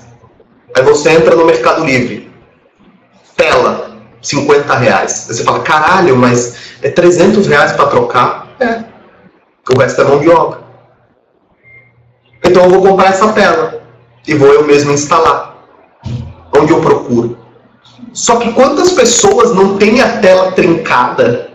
[0.75, 2.29] Aí você entra no Mercado Livre.
[3.37, 5.27] Tela, 50 reais.
[5.29, 8.47] Aí você fala, caralho, mas é 300 reais para trocar?
[8.59, 8.83] É.
[9.73, 10.59] O resto é mão de obra.
[12.43, 13.81] Então eu vou comprar essa tela.
[14.27, 15.55] E vou eu mesmo instalar.
[16.53, 17.38] Onde eu procuro?
[18.13, 21.49] Só que quantas pessoas não têm a tela trincada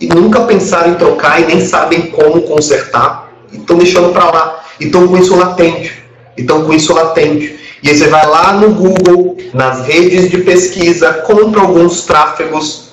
[0.00, 3.32] e nunca pensaram em trocar e nem sabem como consertar?
[3.52, 4.64] E estão deixando para lá.
[4.78, 6.02] E estão com isso latente,
[6.36, 7.58] estão com isso latente.
[7.82, 12.92] E aí você vai lá no Google, nas redes de pesquisa, compra alguns tráfegos,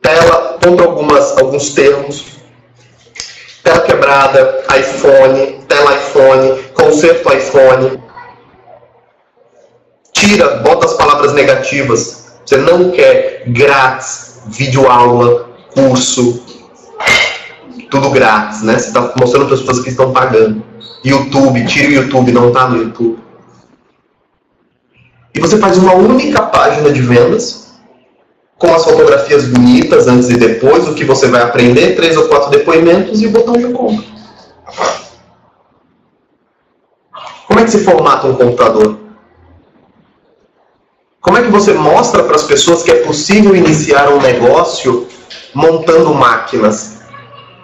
[0.00, 2.24] tela, compra algumas, alguns termos,
[3.62, 8.02] tela quebrada, iPhone, tela iPhone, conserto iPhone,
[10.12, 12.32] tira, bota as palavras negativas.
[12.44, 16.42] Você não quer grátis, videoaula, curso,
[17.90, 18.78] tudo grátis, né?
[18.78, 20.62] Você está mostrando para as pessoas que estão pagando.
[21.04, 23.18] YouTube, tira o YouTube, não está no YouTube.
[25.34, 27.72] E você faz uma única página de vendas,
[28.58, 32.50] com as fotografias bonitas antes e depois, o que você vai aprender, três ou quatro
[32.50, 34.04] depoimentos e o botão de compra.
[37.46, 39.01] Como é que se formata um computador?
[41.22, 45.06] Como é que você mostra para as pessoas que é possível iniciar um negócio
[45.54, 46.98] montando máquinas,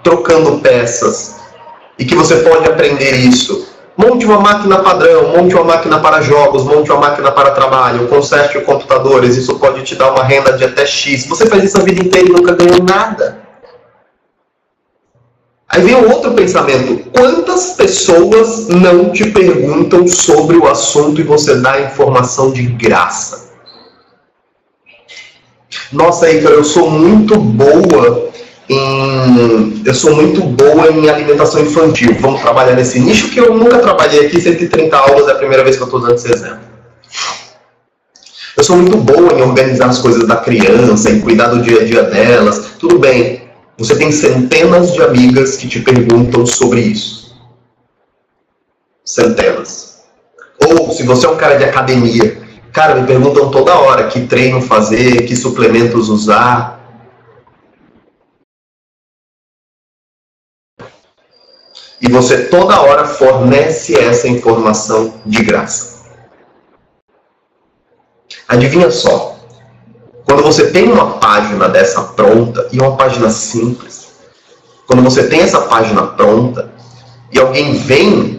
[0.00, 1.34] trocando peças,
[1.98, 3.66] e que você pode aprender isso?
[3.96, 8.60] Monte uma máquina padrão, monte uma máquina para jogos, monte uma máquina para trabalho, conserte
[8.60, 11.26] computadores, isso pode te dar uma renda de até X.
[11.26, 13.42] Você faz isso a vida inteira e nunca ganhou nada.
[15.68, 17.10] Aí vem um outro pensamento.
[17.10, 23.47] Quantas pessoas não te perguntam sobre o assunto e você dá informação de graça?
[25.92, 28.30] Nossa, Ícaro, eu sou muito boa
[28.68, 29.82] em.
[29.84, 32.16] Eu sou muito boa em alimentação infantil.
[32.20, 35.76] Vamos trabalhar nesse nicho que eu nunca trabalhei aqui, 130 aulas é a primeira vez
[35.76, 36.68] que eu estou usando esse exemplo.
[38.56, 41.84] Eu sou muito boa em organizar as coisas da criança, em cuidar do dia a
[41.84, 42.72] dia delas.
[42.78, 43.48] Tudo bem.
[43.78, 47.36] Você tem centenas de amigas que te perguntam sobre isso.
[49.04, 49.98] Centenas.
[50.66, 52.47] Ou se você é um cara de academia
[52.78, 56.78] Cara, me perguntam toda hora que treino fazer, que suplementos usar.
[62.00, 66.04] E você toda hora fornece essa informação de graça.
[68.46, 69.36] Adivinha só,
[70.24, 74.20] quando você tem uma página dessa pronta, e uma página simples,
[74.86, 76.72] quando você tem essa página pronta,
[77.32, 78.37] e alguém vem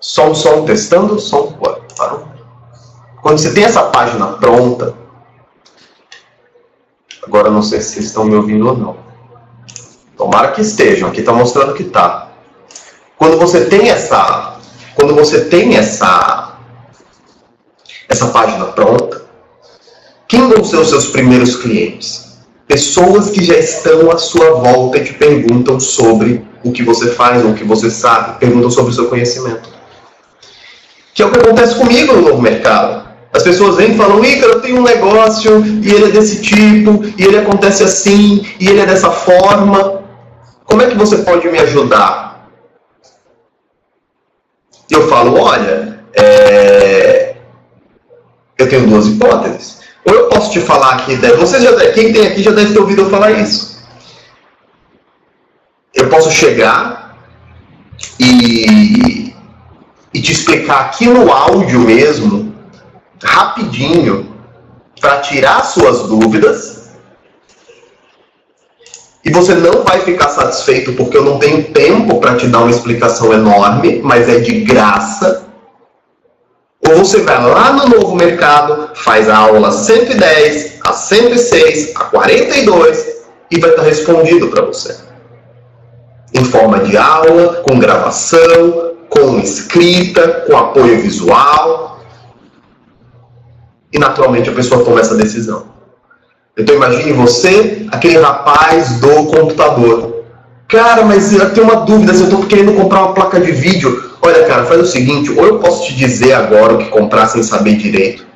[0.00, 1.52] Som, som, testando, som,
[1.96, 2.24] parou.
[3.22, 4.94] Quando você tem essa página pronta,
[7.22, 8.96] agora não sei se vocês estão me ouvindo ou não.
[10.16, 12.30] Tomara que estejam, aqui está mostrando que está.
[13.18, 14.58] Quando você tem essa,
[14.94, 16.56] quando você tem essa,
[18.08, 19.22] essa página pronta,
[20.26, 22.38] quem vão ser os seus primeiros clientes?
[22.66, 27.44] Pessoas que já estão à sua volta e te perguntam sobre o que você faz
[27.44, 29.79] o que você sabe, perguntam sobre o seu conhecimento.
[31.14, 33.08] Que é o que acontece comigo no novo mercado.
[33.32, 37.04] As pessoas vêm e falam, Ícaro, eu tenho um negócio e ele é desse tipo,
[37.16, 40.02] e ele acontece assim, e ele é dessa forma.
[40.64, 42.50] Como é que você pode me ajudar?
[44.90, 47.36] Eu falo, olha, é...
[48.58, 49.80] eu tenho duas hipóteses.
[50.04, 53.02] Ou eu posso te falar aqui, você já, quem tem aqui já deve ter ouvido
[53.02, 53.78] eu falar isso.
[55.94, 57.16] Eu posso chegar
[58.18, 59.29] e,
[60.12, 62.54] e te explicar aqui no áudio mesmo,
[63.22, 64.34] rapidinho,
[65.00, 66.90] para tirar suas dúvidas.
[69.24, 72.70] E você não vai ficar satisfeito porque eu não tenho tempo para te dar uma
[72.70, 75.46] explicação enorme, mas é de graça.
[76.88, 83.20] Ou você vai lá no novo mercado, faz a aula 110, a 106, a 42
[83.50, 84.96] e vai estar respondido para você.
[86.32, 92.00] Em forma de aula, com gravação, com escrita, com apoio visual.
[93.92, 95.66] E naturalmente a pessoa toma essa decisão.
[96.56, 100.24] Então imagine você, aquele rapaz do computador.
[100.66, 104.10] Cara, mas eu tenho uma dúvida, se eu estou querendo comprar uma placa de vídeo,
[104.22, 107.42] Olha, cara, faz o seguinte, ou eu posso te dizer agora o que comprar sem
[107.42, 108.26] saber direito,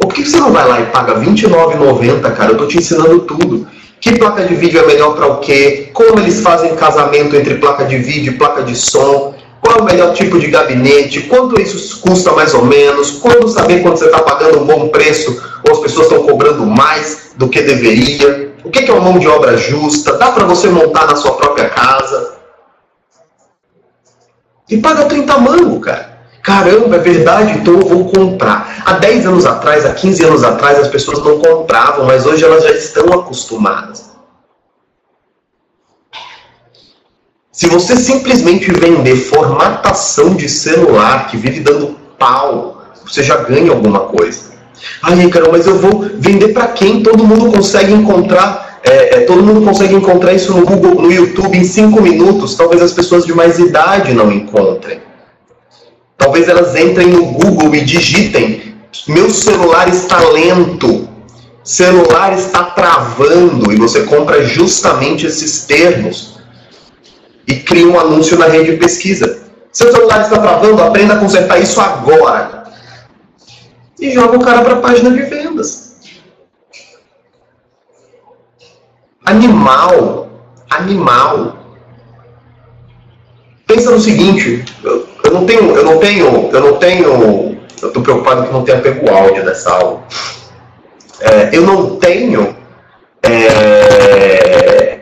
[0.00, 2.52] ou por que você não vai lá e paga R$29,90, cara?
[2.52, 3.66] Eu tô te ensinando tudo.
[4.00, 5.88] Que placa de vídeo é melhor para o quê?
[5.92, 9.34] Como eles fazem casamento entre placa de vídeo e placa de som?
[9.76, 11.20] Qual é o melhor tipo de gabinete?
[11.22, 13.10] Quanto isso custa mais ou menos?
[13.10, 17.32] Quando saber quando você está pagando um bom preço ou as pessoas estão cobrando mais
[17.36, 18.54] do que deveria?
[18.64, 20.14] O que é uma mão de obra justa?
[20.14, 22.36] Dá para você montar na sua própria casa?
[24.70, 26.20] E paga 30 mango, cara.
[26.42, 28.82] Caramba, é verdade, então eu vou comprar.
[28.86, 32.64] Há 10 anos atrás, há 15 anos atrás, as pessoas não compravam, mas hoje elas
[32.64, 34.15] já estão acostumadas.
[37.56, 44.00] Se você simplesmente vender formatação de celular que vive dando pau, você já ganha alguma
[44.00, 44.50] coisa.
[45.02, 47.02] Ai, cara, mas eu vou vender para quem?
[47.02, 51.56] Todo mundo consegue encontrar é, é, todo mundo consegue encontrar isso no Google, no YouTube
[51.56, 52.54] em cinco minutos.
[52.54, 55.00] Talvez as pessoas de mais idade não encontrem.
[56.18, 58.74] Talvez elas entrem no Google e digitem:
[59.08, 61.08] meu celular está lento,
[61.64, 66.35] celular está travando, e você compra justamente esses termos
[67.46, 69.42] e cria um anúncio na rede de pesquisa.
[69.72, 72.64] Seu celular está travando, aprenda a consertar isso agora.
[74.00, 75.96] E joga o cara para a página de vendas.
[79.24, 80.28] Animal.
[80.70, 81.56] Animal.
[83.66, 88.02] Pensa no seguinte, eu, eu não tenho, eu não tenho, eu não tenho, eu estou
[88.02, 90.04] preocupado que não tenha pego o áudio dessa aula.
[91.20, 92.56] É, eu não tenho
[93.22, 95.00] é,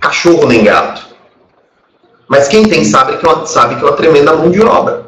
[0.00, 1.13] cachorro nem gato.
[2.34, 5.04] Mas quem tem sabe que, uma, sabe que é uma tremenda mão de obra.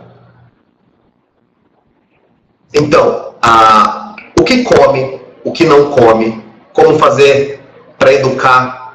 [2.72, 6.40] Então, a, o que come, o que não come,
[6.72, 7.60] como fazer
[7.98, 8.94] para educar,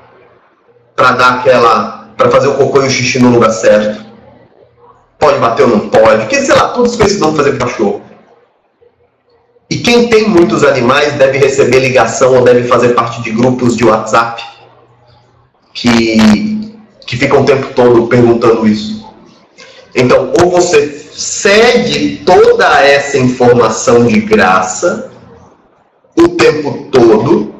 [0.95, 4.01] para dar aquela, para fazer o cocô e o xixi no lugar certo.
[5.19, 7.65] Pode bater ou não pode, que sei lá, todas as coisas que vão fazer com
[7.65, 8.01] cachorro.
[9.69, 13.83] E quem tem muitos animais deve receber ligação ou deve fazer parte de grupos de
[13.83, 14.41] WhatsApp
[15.73, 16.70] que,
[17.11, 19.05] que ficam o tempo todo perguntando isso.
[19.93, 25.11] Então, ou você cede toda essa informação de graça
[26.17, 27.53] o tempo todo,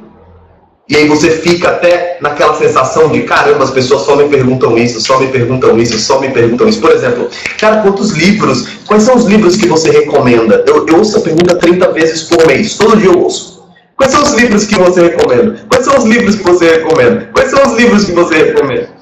[0.88, 5.02] e aí você fica até naquela sensação de caramba, as pessoas só me perguntam isso,
[5.02, 6.80] só me perguntam isso, só me perguntam isso.
[6.80, 8.70] Por exemplo, cara, quantos livros?
[8.88, 10.64] Quais são os livros que você recomenda?
[10.66, 13.66] Eu, eu ouço a pergunta 30 vezes por mês, todo dia eu ouço.
[13.98, 15.60] Quais são os livros que você recomenda?
[15.70, 17.30] Quais são os livros que você recomenda?
[17.34, 19.01] Quais são os livros que você recomenda?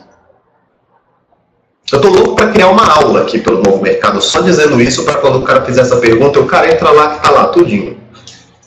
[1.91, 5.17] Eu tô louco para criar uma aula aqui pelo novo mercado, só dizendo isso para
[5.17, 7.97] quando o cara fizer essa pergunta, o cara entra lá que tá lá, tudinho.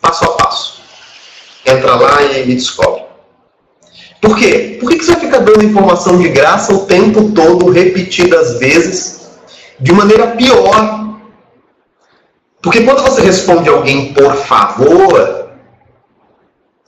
[0.00, 0.82] Passo a passo.
[1.64, 3.02] Entra lá e descobre.
[4.20, 4.76] Por quê?
[4.80, 9.30] Por que você fica dando informação de graça o tempo todo, repetidas vezes,
[9.78, 11.18] de maneira pior?
[12.61, 15.48] Porque quando você responde alguém por favor,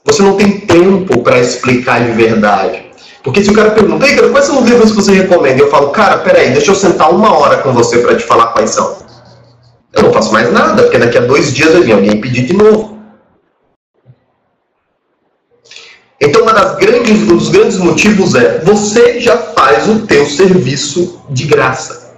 [0.03, 2.84] você não tem tempo para explicar de verdade.
[3.25, 5.59] Porque se o cara pergunta, Ei, cara, quais são os livros que você recomenda?
[5.59, 8.69] Eu falo, cara, peraí, deixa eu sentar uma hora com você para te falar quais
[8.69, 8.97] são.
[9.93, 12.53] Eu não faço mais nada, porque daqui a dois dias vai vir alguém pedir de
[12.53, 12.99] novo.
[16.21, 16.45] Então,
[16.77, 22.13] grandes, um dos grandes motivos é você já faz o teu serviço de graça.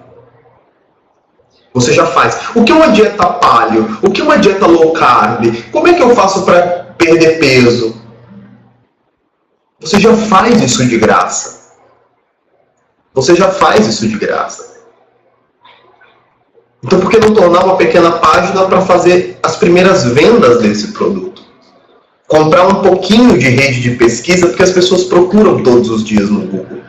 [1.74, 2.38] Você já faz.
[2.54, 3.98] O que é uma dieta paleo?
[4.02, 5.46] O que é uma dieta low carb?
[5.72, 7.96] Como é que eu faço para perder peso?
[9.80, 11.76] Você já faz isso de graça.
[13.14, 14.78] Você já faz isso de graça.
[16.84, 21.42] Então, por que não tornar uma pequena página para fazer as primeiras vendas desse produto?
[22.28, 26.42] Comprar um pouquinho de rede de pesquisa, porque as pessoas procuram todos os dias no
[26.42, 26.80] Google.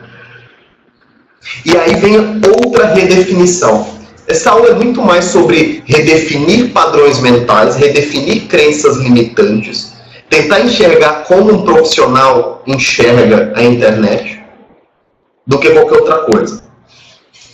[1.65, 3.87] E aí vem outra redefinição.
[4.27, 9.93] Essa aula é muito mais sobre redefinir padrões mentais, redefinir crenças limitantes,
[10.29, 14.43] tentar enxergar como um profissional enxerga a internet,
[15.45, 16.63] do que qualquer outra coisa.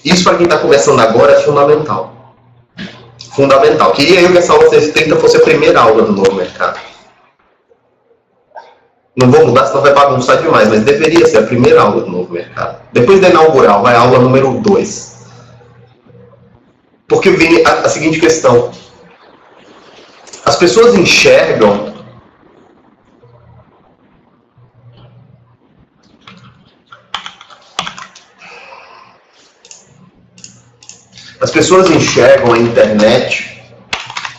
[0.04, 2.16] Isso para quem está começando agora é fundamental
[3.36, 3.92] fundamental.
[3.92, 6.80] Queria eu que essa aula 130 fosse a primeira aula do novo mercado.
[9.16, 12.34] Não vou mudar, senão vai bagunçar demais, mas deveria ser a primeira aula do novo
[12.34, 12.82] mercado.
[12.92, 15.16] Depois da inaugural, vai a aula número 2.
[17.08, 18.72] Porque vem a, a seguinte questão.
[20.46, 21.94] As pessoas enxergam
[31.42, 33.62] As pessoas enxergam a internet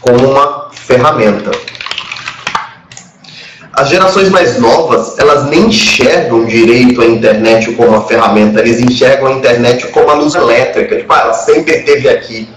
[0.00, 1.50] como uma ferramenta.
[3.74, 9.26] As gerações mais novas, elas nem enxergam direito a internet como uma ferramenta, eles enxergam
[9.28, 10.96] a internet como a luz elétrica.
[10.96, 12.48] Tipo, ah, ela sempre esteve aqui.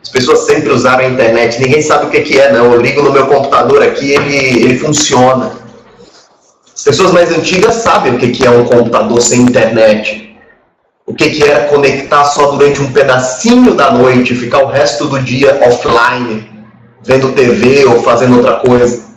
[0.00, 2.72] As pessoas sempre usaram a internet, ninguém sabe o que é, não.
[2.72, 5.50] Eu ligo no meu computador aqui, ele, ele funciona.
[6.72, 10.29] As pessoas mais antigas sabem o que é um computador sem internet
[11.06, 15.20] o que, que era conectar só durante um pedacinho da noite, ficar o resto do
[15.20, 16.48] dia offline,
[17.02, 19.10] vendo TV ou fazendo outra coisa.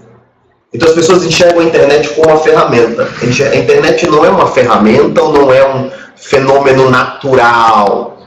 [0.73, 3.07] Então as pessoas enxergam a internet como uma ferramenta.
[3.21, 8.17] A internet não é uma ferramenta ou não é um fenômeno natural,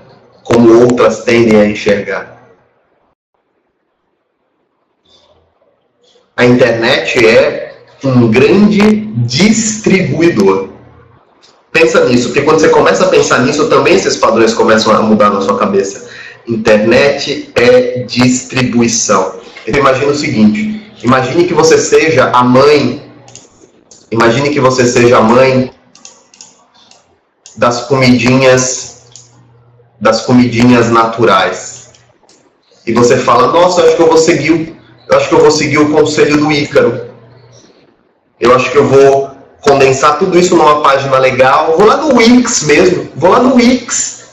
[0.44, 2.36] como outras tendem a enxergar.
[6.36, 10.75] A internet é um grande distribuidor.
[11.76, 15.28] Pensa nisso, porque quando você começa a pensar nisso, também esses padrões começam a mudar
[15.28, 16.08] na sua cabeça.
[16.48, 19.34] Internet é distribuição.
[19.66, 23.12] Então imagine o seguinte: imagine que você seja a mãe,
[24.10, 25.70] imagine que você seja a mãe
[27.54, 29.08] das comidinhas,
[30.00, 31.90] das comidinhas naturais.
[32.86, 34.74] E você fala: Nossa, acho que eu vou seguir,
[35.10, 37.10] eu acho que eu vou seguir o conselho do Ícaro.
[38.40, 39.25] Eu acho que eu vou
[39.96, 41.76] condensar tudo isso numa página legal.
[41.76, 44.26] Vou lá no Wix mesmo, vou lá no Wix,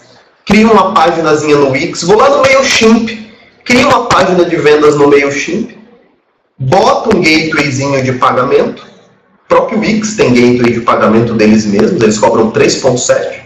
[0.46, 3.32] crio uma páginazinha no Wix, vou lá no MailChimp,
[3.64, 5.78] crio uma página de vendas no MailChimp,
[6.60, 12.18] boto um gatewayzinho de pagamento, o próprio Wix tem gateway de pagamento deles mesmos, eles
[12.18, 13.42] cobram 3,7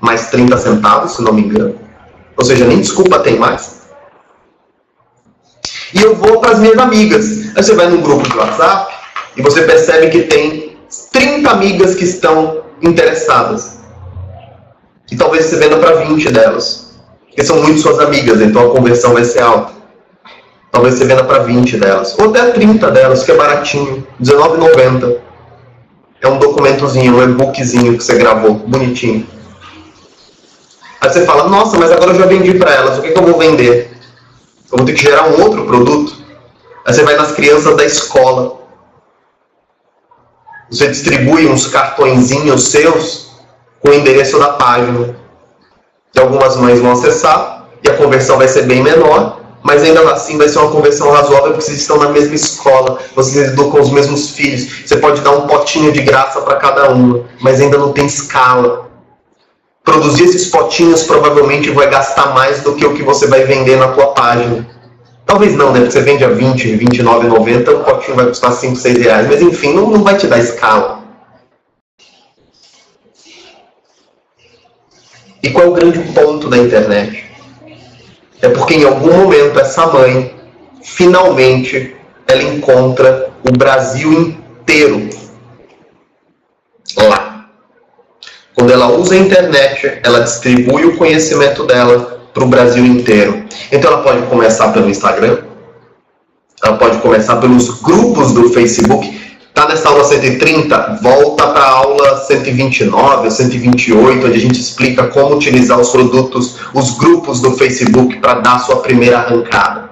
[0.00, 1.78] mais 30 centavos, se não me engano.
[2.36, 3.80] Ou seja, nem desculpa tem mais.
[5.92, 7.54] E eu vou para as minhas amigas.
[7.54, 8.94] Aí você vai num grupo de WhatsApp
[9.36, 10.69] e você percebe que tem
[11.12, 13.78] 30 amigas que estão interessadas.
[15.10, 16.94] E talvez você venda para 20 delas.
[17.26, 19.72] Porque são muito suas amigas, então a conversão vai ser alta.
[20.70, 22.16] Talvez você venda para 20 delas.
[22.18, 24.06] Ou até 30 delas, que é baratinho.
[24.18, 25.18] R$19,90.
[26.22, 29.26] É um documentozinho, um e-bookzinho que você gravou, bonitinho.
[31.00, 33.22] Aí você fala, nossa, mas agora eu já vendi para elas, o que, que eu
[33.22, 33.90] vou vender?
[34.70, 36.14] Eu vou ter que gerar um outro produto?
[36.84, 38.59] Aí você vai nas crianças da escola.
[40.70, 43.30] Você distribui uns cartõezinhos seus
[43.80, 45.16] com o endereço da página.
[46.16, 50.48] Algumas mães vão acessar e a conversão vai ser bem menor, mas ainda assim vai
[50.48, 54.82] ser uma conversão razoável porque vocês estão na mesma escola, vocês educam os mesmos filhos.
[54.86, 58.88] Você pode dar um potinho de graça para cada uma, mas ainda não tem escala.
[59.82, 63.88] Produzir esses potinhos provavelmente vai gastar mais do que o que você vai vender na
[63.88, 64.66] tua página.
[65.30, 65.78] Talvez não, né?
[65.78, 69.28] Porque você vende a 20, 29,90, o potinho vai custar 5, 6 reais.
[69.28, 71.04] Mas enfim, não, não vai te dar escala.
[75.40, 77.24] E qual é o grande ponto da internet?
[78.42, 80.34] É porque em algum momento essa mãe,
[80.82, 81.94] finalmente,
[82.26, 85.08] ela encontra o Brasil inteiro
[86.96, 87.48] lá.
[88.52, 93.44] Quando ela usa a internet, ela distribui o conhecimento dela para o Brasil inteiro.
[93.70, 95.38] Então ela pode começar pelo Instagram,
[96.62, 99.18] ela pode começar pelos grupos do Facebook.
[99.54, 101.00] Tá nessa aula 130?
[101.02, 106.96] Volta para a aula 129 128, onde a gente explica como utilizar os produtos, os
[106.96, 109.90] grupos do Facebook para dar sua primeira arrancada.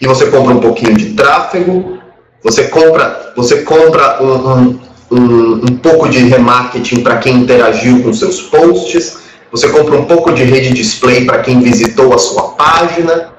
[0.00, 1.98] E você compra um pouquinho de tráfego,
[2.42, 8.12] você compra, você compra um, um, um, um pouco de remarketing para quem interagiu com
[8.12, 9.18] seus posts,
[9.50, 13.32] você compra um pouco de rede display para quem visitou a sua página.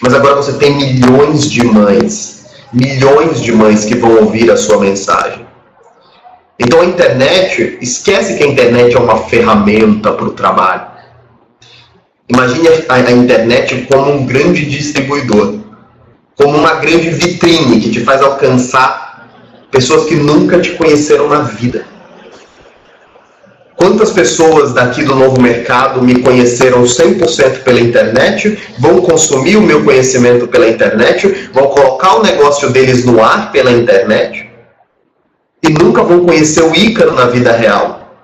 [0.00, 4.78] Mas agora você tem milhões de mães, milhões de mães que vão ouvir a sua
[4.78, 5.46] mensagem.
[6.58, 10.86] Então a internet, esquece que a internet é uma ferramenta para o trabalho.
[12.28, 15.60] Imagine a, a internet como um grande distribuidor,
[16.36, 19.28] como uma grande vitrine que te faz alcançar
[19.70, 21.97] pessoas que nunca te conheceram na vida.
[23.78, 29.84] Quantas pessoas daqui do novo mercado me conheceram 100% pela internet, vão consumir o meu
[29.84, 34.50] conhecimento pela internet, vão colocar o negócio deles no ar pela internet
[35.62, 38.16] e nunca vão conhecer o Ícaro na vida real?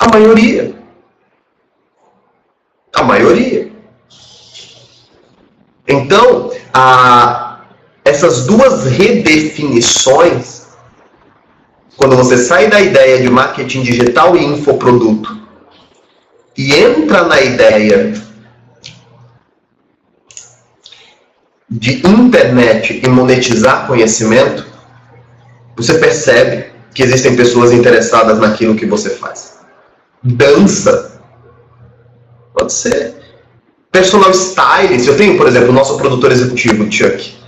[0.00, 0.74] A maioria.
[2.94, 3.70] A maioria.
[5.86, 7.60] Então, a,
[8.02, 10.61] essas duas redefinições
[12.02, 15.40] quando você sai da ideia de marketing digital e infoproduto
[16.58, 18.12] e entra na ideia
[21.70, 24.66] de internet e monetizar conhecimento,
[25.76, 29.60] você percebe que existem pessoas interessadas naquilo que você faz.
[30.20, 31.20] Dança.
[32.52, 33.14] Pode ser.
[33.92, 35.06] Personal stylist.
[35.06, 37.41] Eu tenho, por exemplo, o nosso produtor executivo, Chuck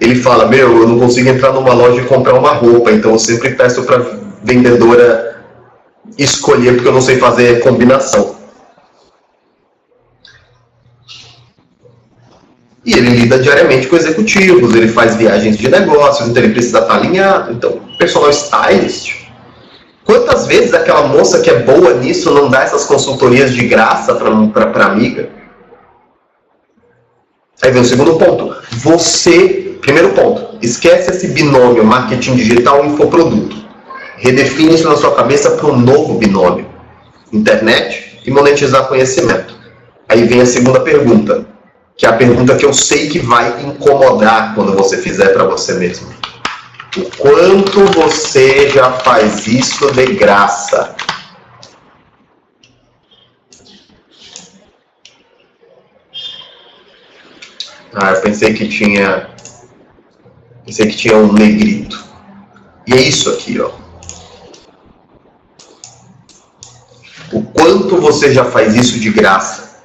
[0.00, 3.18] ele fala: Meu, eu não consigo entrar numa loja e comprar uma roupa, então eu
[3.18, 4.04] sempre peço para
[4.42, 5.42] vendedora
[6.16, 8.36] escolher, porque eu não sei fazer combinação.
[12.84, 16.94] E ele lida diariamente com executivos, ele faz viagens de negócios, então ele precisa estar
[16.94, 17.52] alinhado.
[17.52, 19.28] Então, personal stylist.
[20.06, 24.86] Quantas vezes aquela moça que é boa nisso não dá essas consultorias de graça para
[24.86, 25.28] amiga?
[27.62, 28.56] Aí vem o segundo ponto.
[28.72, 33.56] Você Primeiro ponto, esquece esse binômio marketing digital e infoproduto.
[34.16, 36.66] Redefine isso na sua cabeça para um novo binômio.
[37.32, 39.56] Internet e monetizar conhecimento.
[40.08, 41.46] Aí vem a segunda pergunta,
[41.96, 45.74] que é a pergunta que eu sei que vai incomodar quando você fizer para você
[45.74, 46.08] mesmo.
[46.96, 50.94] O quanto você já faz isso de graça?
[57.94, 59.28] Ah, eu pensei que tinha
[60.68, 62.04] Pensei que tinha um negrito.
[62.86, 63.70] E é isso aqui, ó.
[67.32, 69.80] O quanto você já faz isso de graça.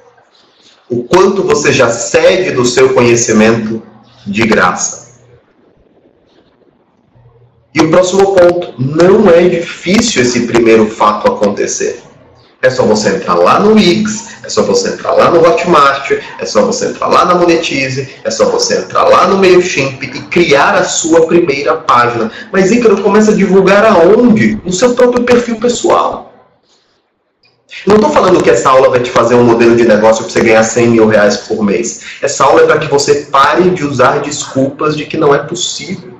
[0.90, 3.82] O quanto você já cede do seu conhecimento
[4.26, 5.22] de graça.
[7.74, 12.02] E o próximo ponto, não é difícil esse primeiro fato acontecer.
[12.64, 16.46] É só você entrar lá no Wix, é só você entrar lá no Hotmart, é
[16.46, 20.74] só você entrar lá na Monetize, é só você entrar lá no MailChimp e criar
[20.74, 22.32] a sua primeira página.
[22.50, 24.58] Mas Ícaro começa a divulgar aonde?
[24.64, 26.32] No seu próprio perfil pessoal.
[27.86, 30.40] Não estou falando que essa aula vai te fazer um modelo de negócio para você
[30.40, 32.00] ganhar 100 mil reais por mês.
[32.22, 36.14] Essa aula é para que você pare de usar desculpas de que não é possível.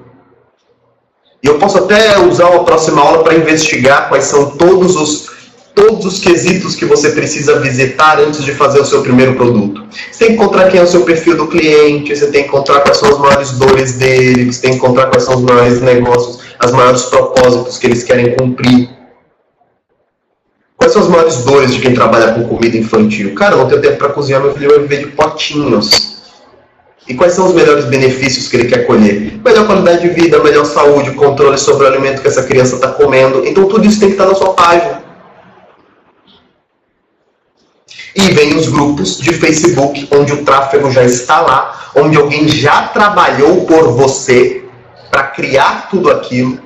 [1.43, 5.34] E eu posso até usar uma próxima aula para investigar quais são todos os
[5.75, 9.85] todos os quesitos que você precisa visitar antes de fazer o seu primeiro produto.
[10.11, 12.81] Você tem que encontrar quem é o seu perfil do cliente, você tem que encontrar
[12.81, 16.41] quais são as maiores dores dele, você tem que encontrar quais são os maiores negócios,
[16.59, 18.89] as maiores propósitos que eles querem cumprir.
[20.77, 23.35] Quais são as maiores dores de quem trabalha com comida infantil?
[23.35, 26.15] Cara, não tenho tempo para cozinhar, meu filho vai viver de potinhos.
[27.07, 29.39] E quais são os melhores benefícios que ele quer colher?
[29.45, 33.47] Melhor qualidade de vida, melhor saúde, controle sobre o alimento que essa criança está comendo.
[33.47, 35.04] Então tudo isso tem que estar na sua página.
[38.15, 42.89] E vem os grupos de Facebook, onde o tráfego já está lá, onde alguém já
[42.89, 44.65] trabalhou por você
[45.11, 46.61] para criar tudo aquilo.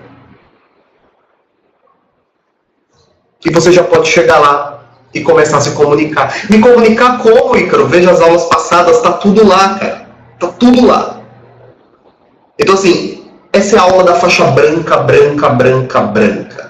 [3.44, 4.84] E você já pode chegar lá
[5.14, 6.34] e começar a se comunicar.
[6.50, 7.86] Me comunicar como, Ícaro?
[7.86, 10.08] Veja as aulas passadas, tá tudo lá, cara.
[10.38, 11.20] Tá tudo lá.
[12.58, 16.67] Então, assim, essa é a aula da faixa branca, branca, branca, branca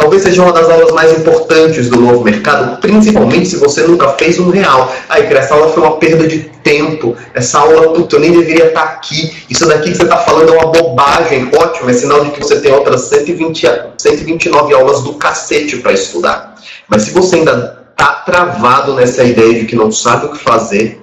[0.00, 4.38] talvez seja uma das aulas mais importantes do novo mercado, principalmente se você nunca fez
[4.38, 4.90] um real.
[5.10, 7.14] Aí, cara, essa aula foi uma perda de tempo.
[7.34, 9.44] Essa aula, puta, eu nem deveria estar aqui.
[9.50, 11.50] Isso daqui que você está falando é uma bobagem.
[11.54, 13.66] Ótimo, é sinal de que você tem outras 120,
[13.98, 16.54] 129 aulas do cacete para estudar.
[16.88, 20.98] Mas se você ainda está travado nessa ideia de que não sabe o que fazer,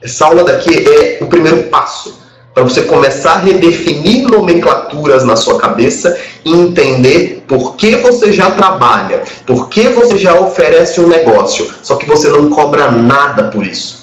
[0.00, 2.21] essa aula daqui é o primeiro passo
[2.54, 8.50] para você começar a redefinir nomenclaturas na sua cabeça e entender por que você já
[8.50, 13.66] trabalha, por que você já oferece um negócio, só que você não cobra nada por
[13.66, 14.02] isso.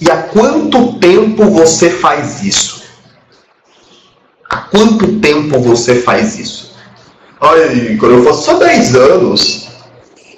[0.00, 2.82] E há quanto tempo você faz isso?
[4.48, 6.76] Há quanto tempo você faz isso?
[7.40, 9.68] Ai, quando eu faço só 10 anos.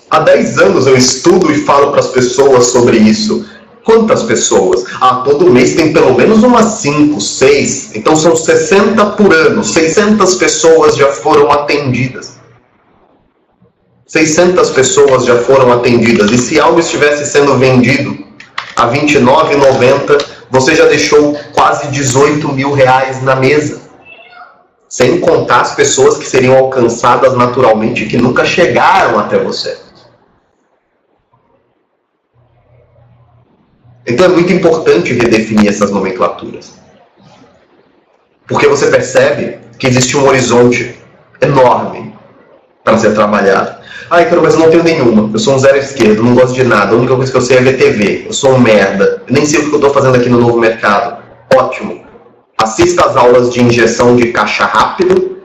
[0.08, 3.46] Há 10 anos eu estudo e falo para as pessoas sobre isso
[3.84, 4.84] Quantas pessoas?
[5.00, 7.96] Ah, todo mês tem pelo menos umas 5, 6.
[7.96, 9.64] Então são 60 por ano.
[9.64, 12.38] 600 pessoas já foram atendidas.
[14.06, 16.30] 600 pessoas já foram atendidas.
[16.30, 18.18] E se algo estivesse sendo vendido
[18.76, 23.80] a R$ 29,90, você já deixou quase 18 mil reais na mesa.
[24.88, 29.78] Sem contar as pessoas que seriam alcançadas naturalmente que nunca chegaram até você.
[34.10, 36.72] Então é muito importante redefinir essas nomenclaturas.
[38.46, 40.96] Porque você percebe que existe um horizonte
[41.40, 42.12] enorme
[42.82, 43.78] para ser trabalhado.
[44.10, 45.30] Ai, cara, mas eu não tenho nenhuma.
[45.32, 46.92] Eu sou um zero esquerdo, não gosto de nada.
[46.92, 48.24] A única coisa que eu sei é ver TV.
[48.26, 49.22] Eu sou um merda.
[49.28, 51.22] Eu nem sei o que eu estou fazendo aqui no novo mercado.
[51.54, 52.04] Ótimo.
[52.60, 55.38] Assista às aulas de injeção de caixa rápido.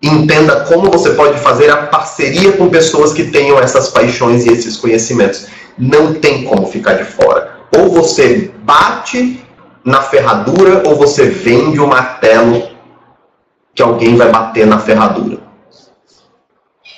[0.00, 4.76] Entenda como você pode fazer a parceria com pessoas que tenham essas paixões e esses
[4.76, 5.46] conhecimentos.
[5.76, 7.51] Não tem como ficar de fora.
[7.76, 9.42] Ou você bate
[9.84, 12.70] na ferradura ou você vende o martelo
[13.74, 15.38] que alguém vai bater na ferradura.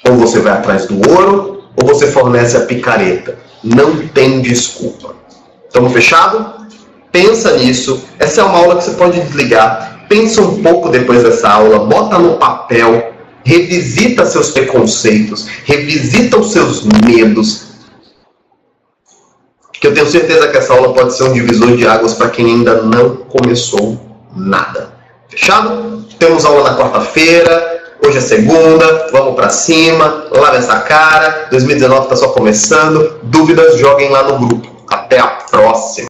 [0.08, 3.38] Ou você vai atrás do ouro ou você fornece a picareta.
[3.62, 5.14] Não tem desculpa.
[5.66, 6.66] Estamos fechado?
[7.10, 8.04] Pensa nisso.
[8.18, 10.04] Essa é uma aula que você pode desligar.
[10.08, 13.14] Pensa um pouco depois dessa aula, bota no papel,
[13.44, 17.73] revisita seus preconceitos, revisita os seus medos,
[19.80, 22.46] que eu tenho certeza que essa aula pode ser um divisor de águas para quem
[22.46, 23.98] ainda não começou
[24.34, 24.92] nada.
[25.28, 26.04] Fechado?
[26.18, 32.16] Temos aula na quarta-feira, hoje é segunda, vamos para cima, lava essa cara, 2019 está
[32.16, 33.18] só começando.
[33.24, 34.68] Dúvidas, joguem lá no grupo.
[34.88, 35.94] Até a próxima!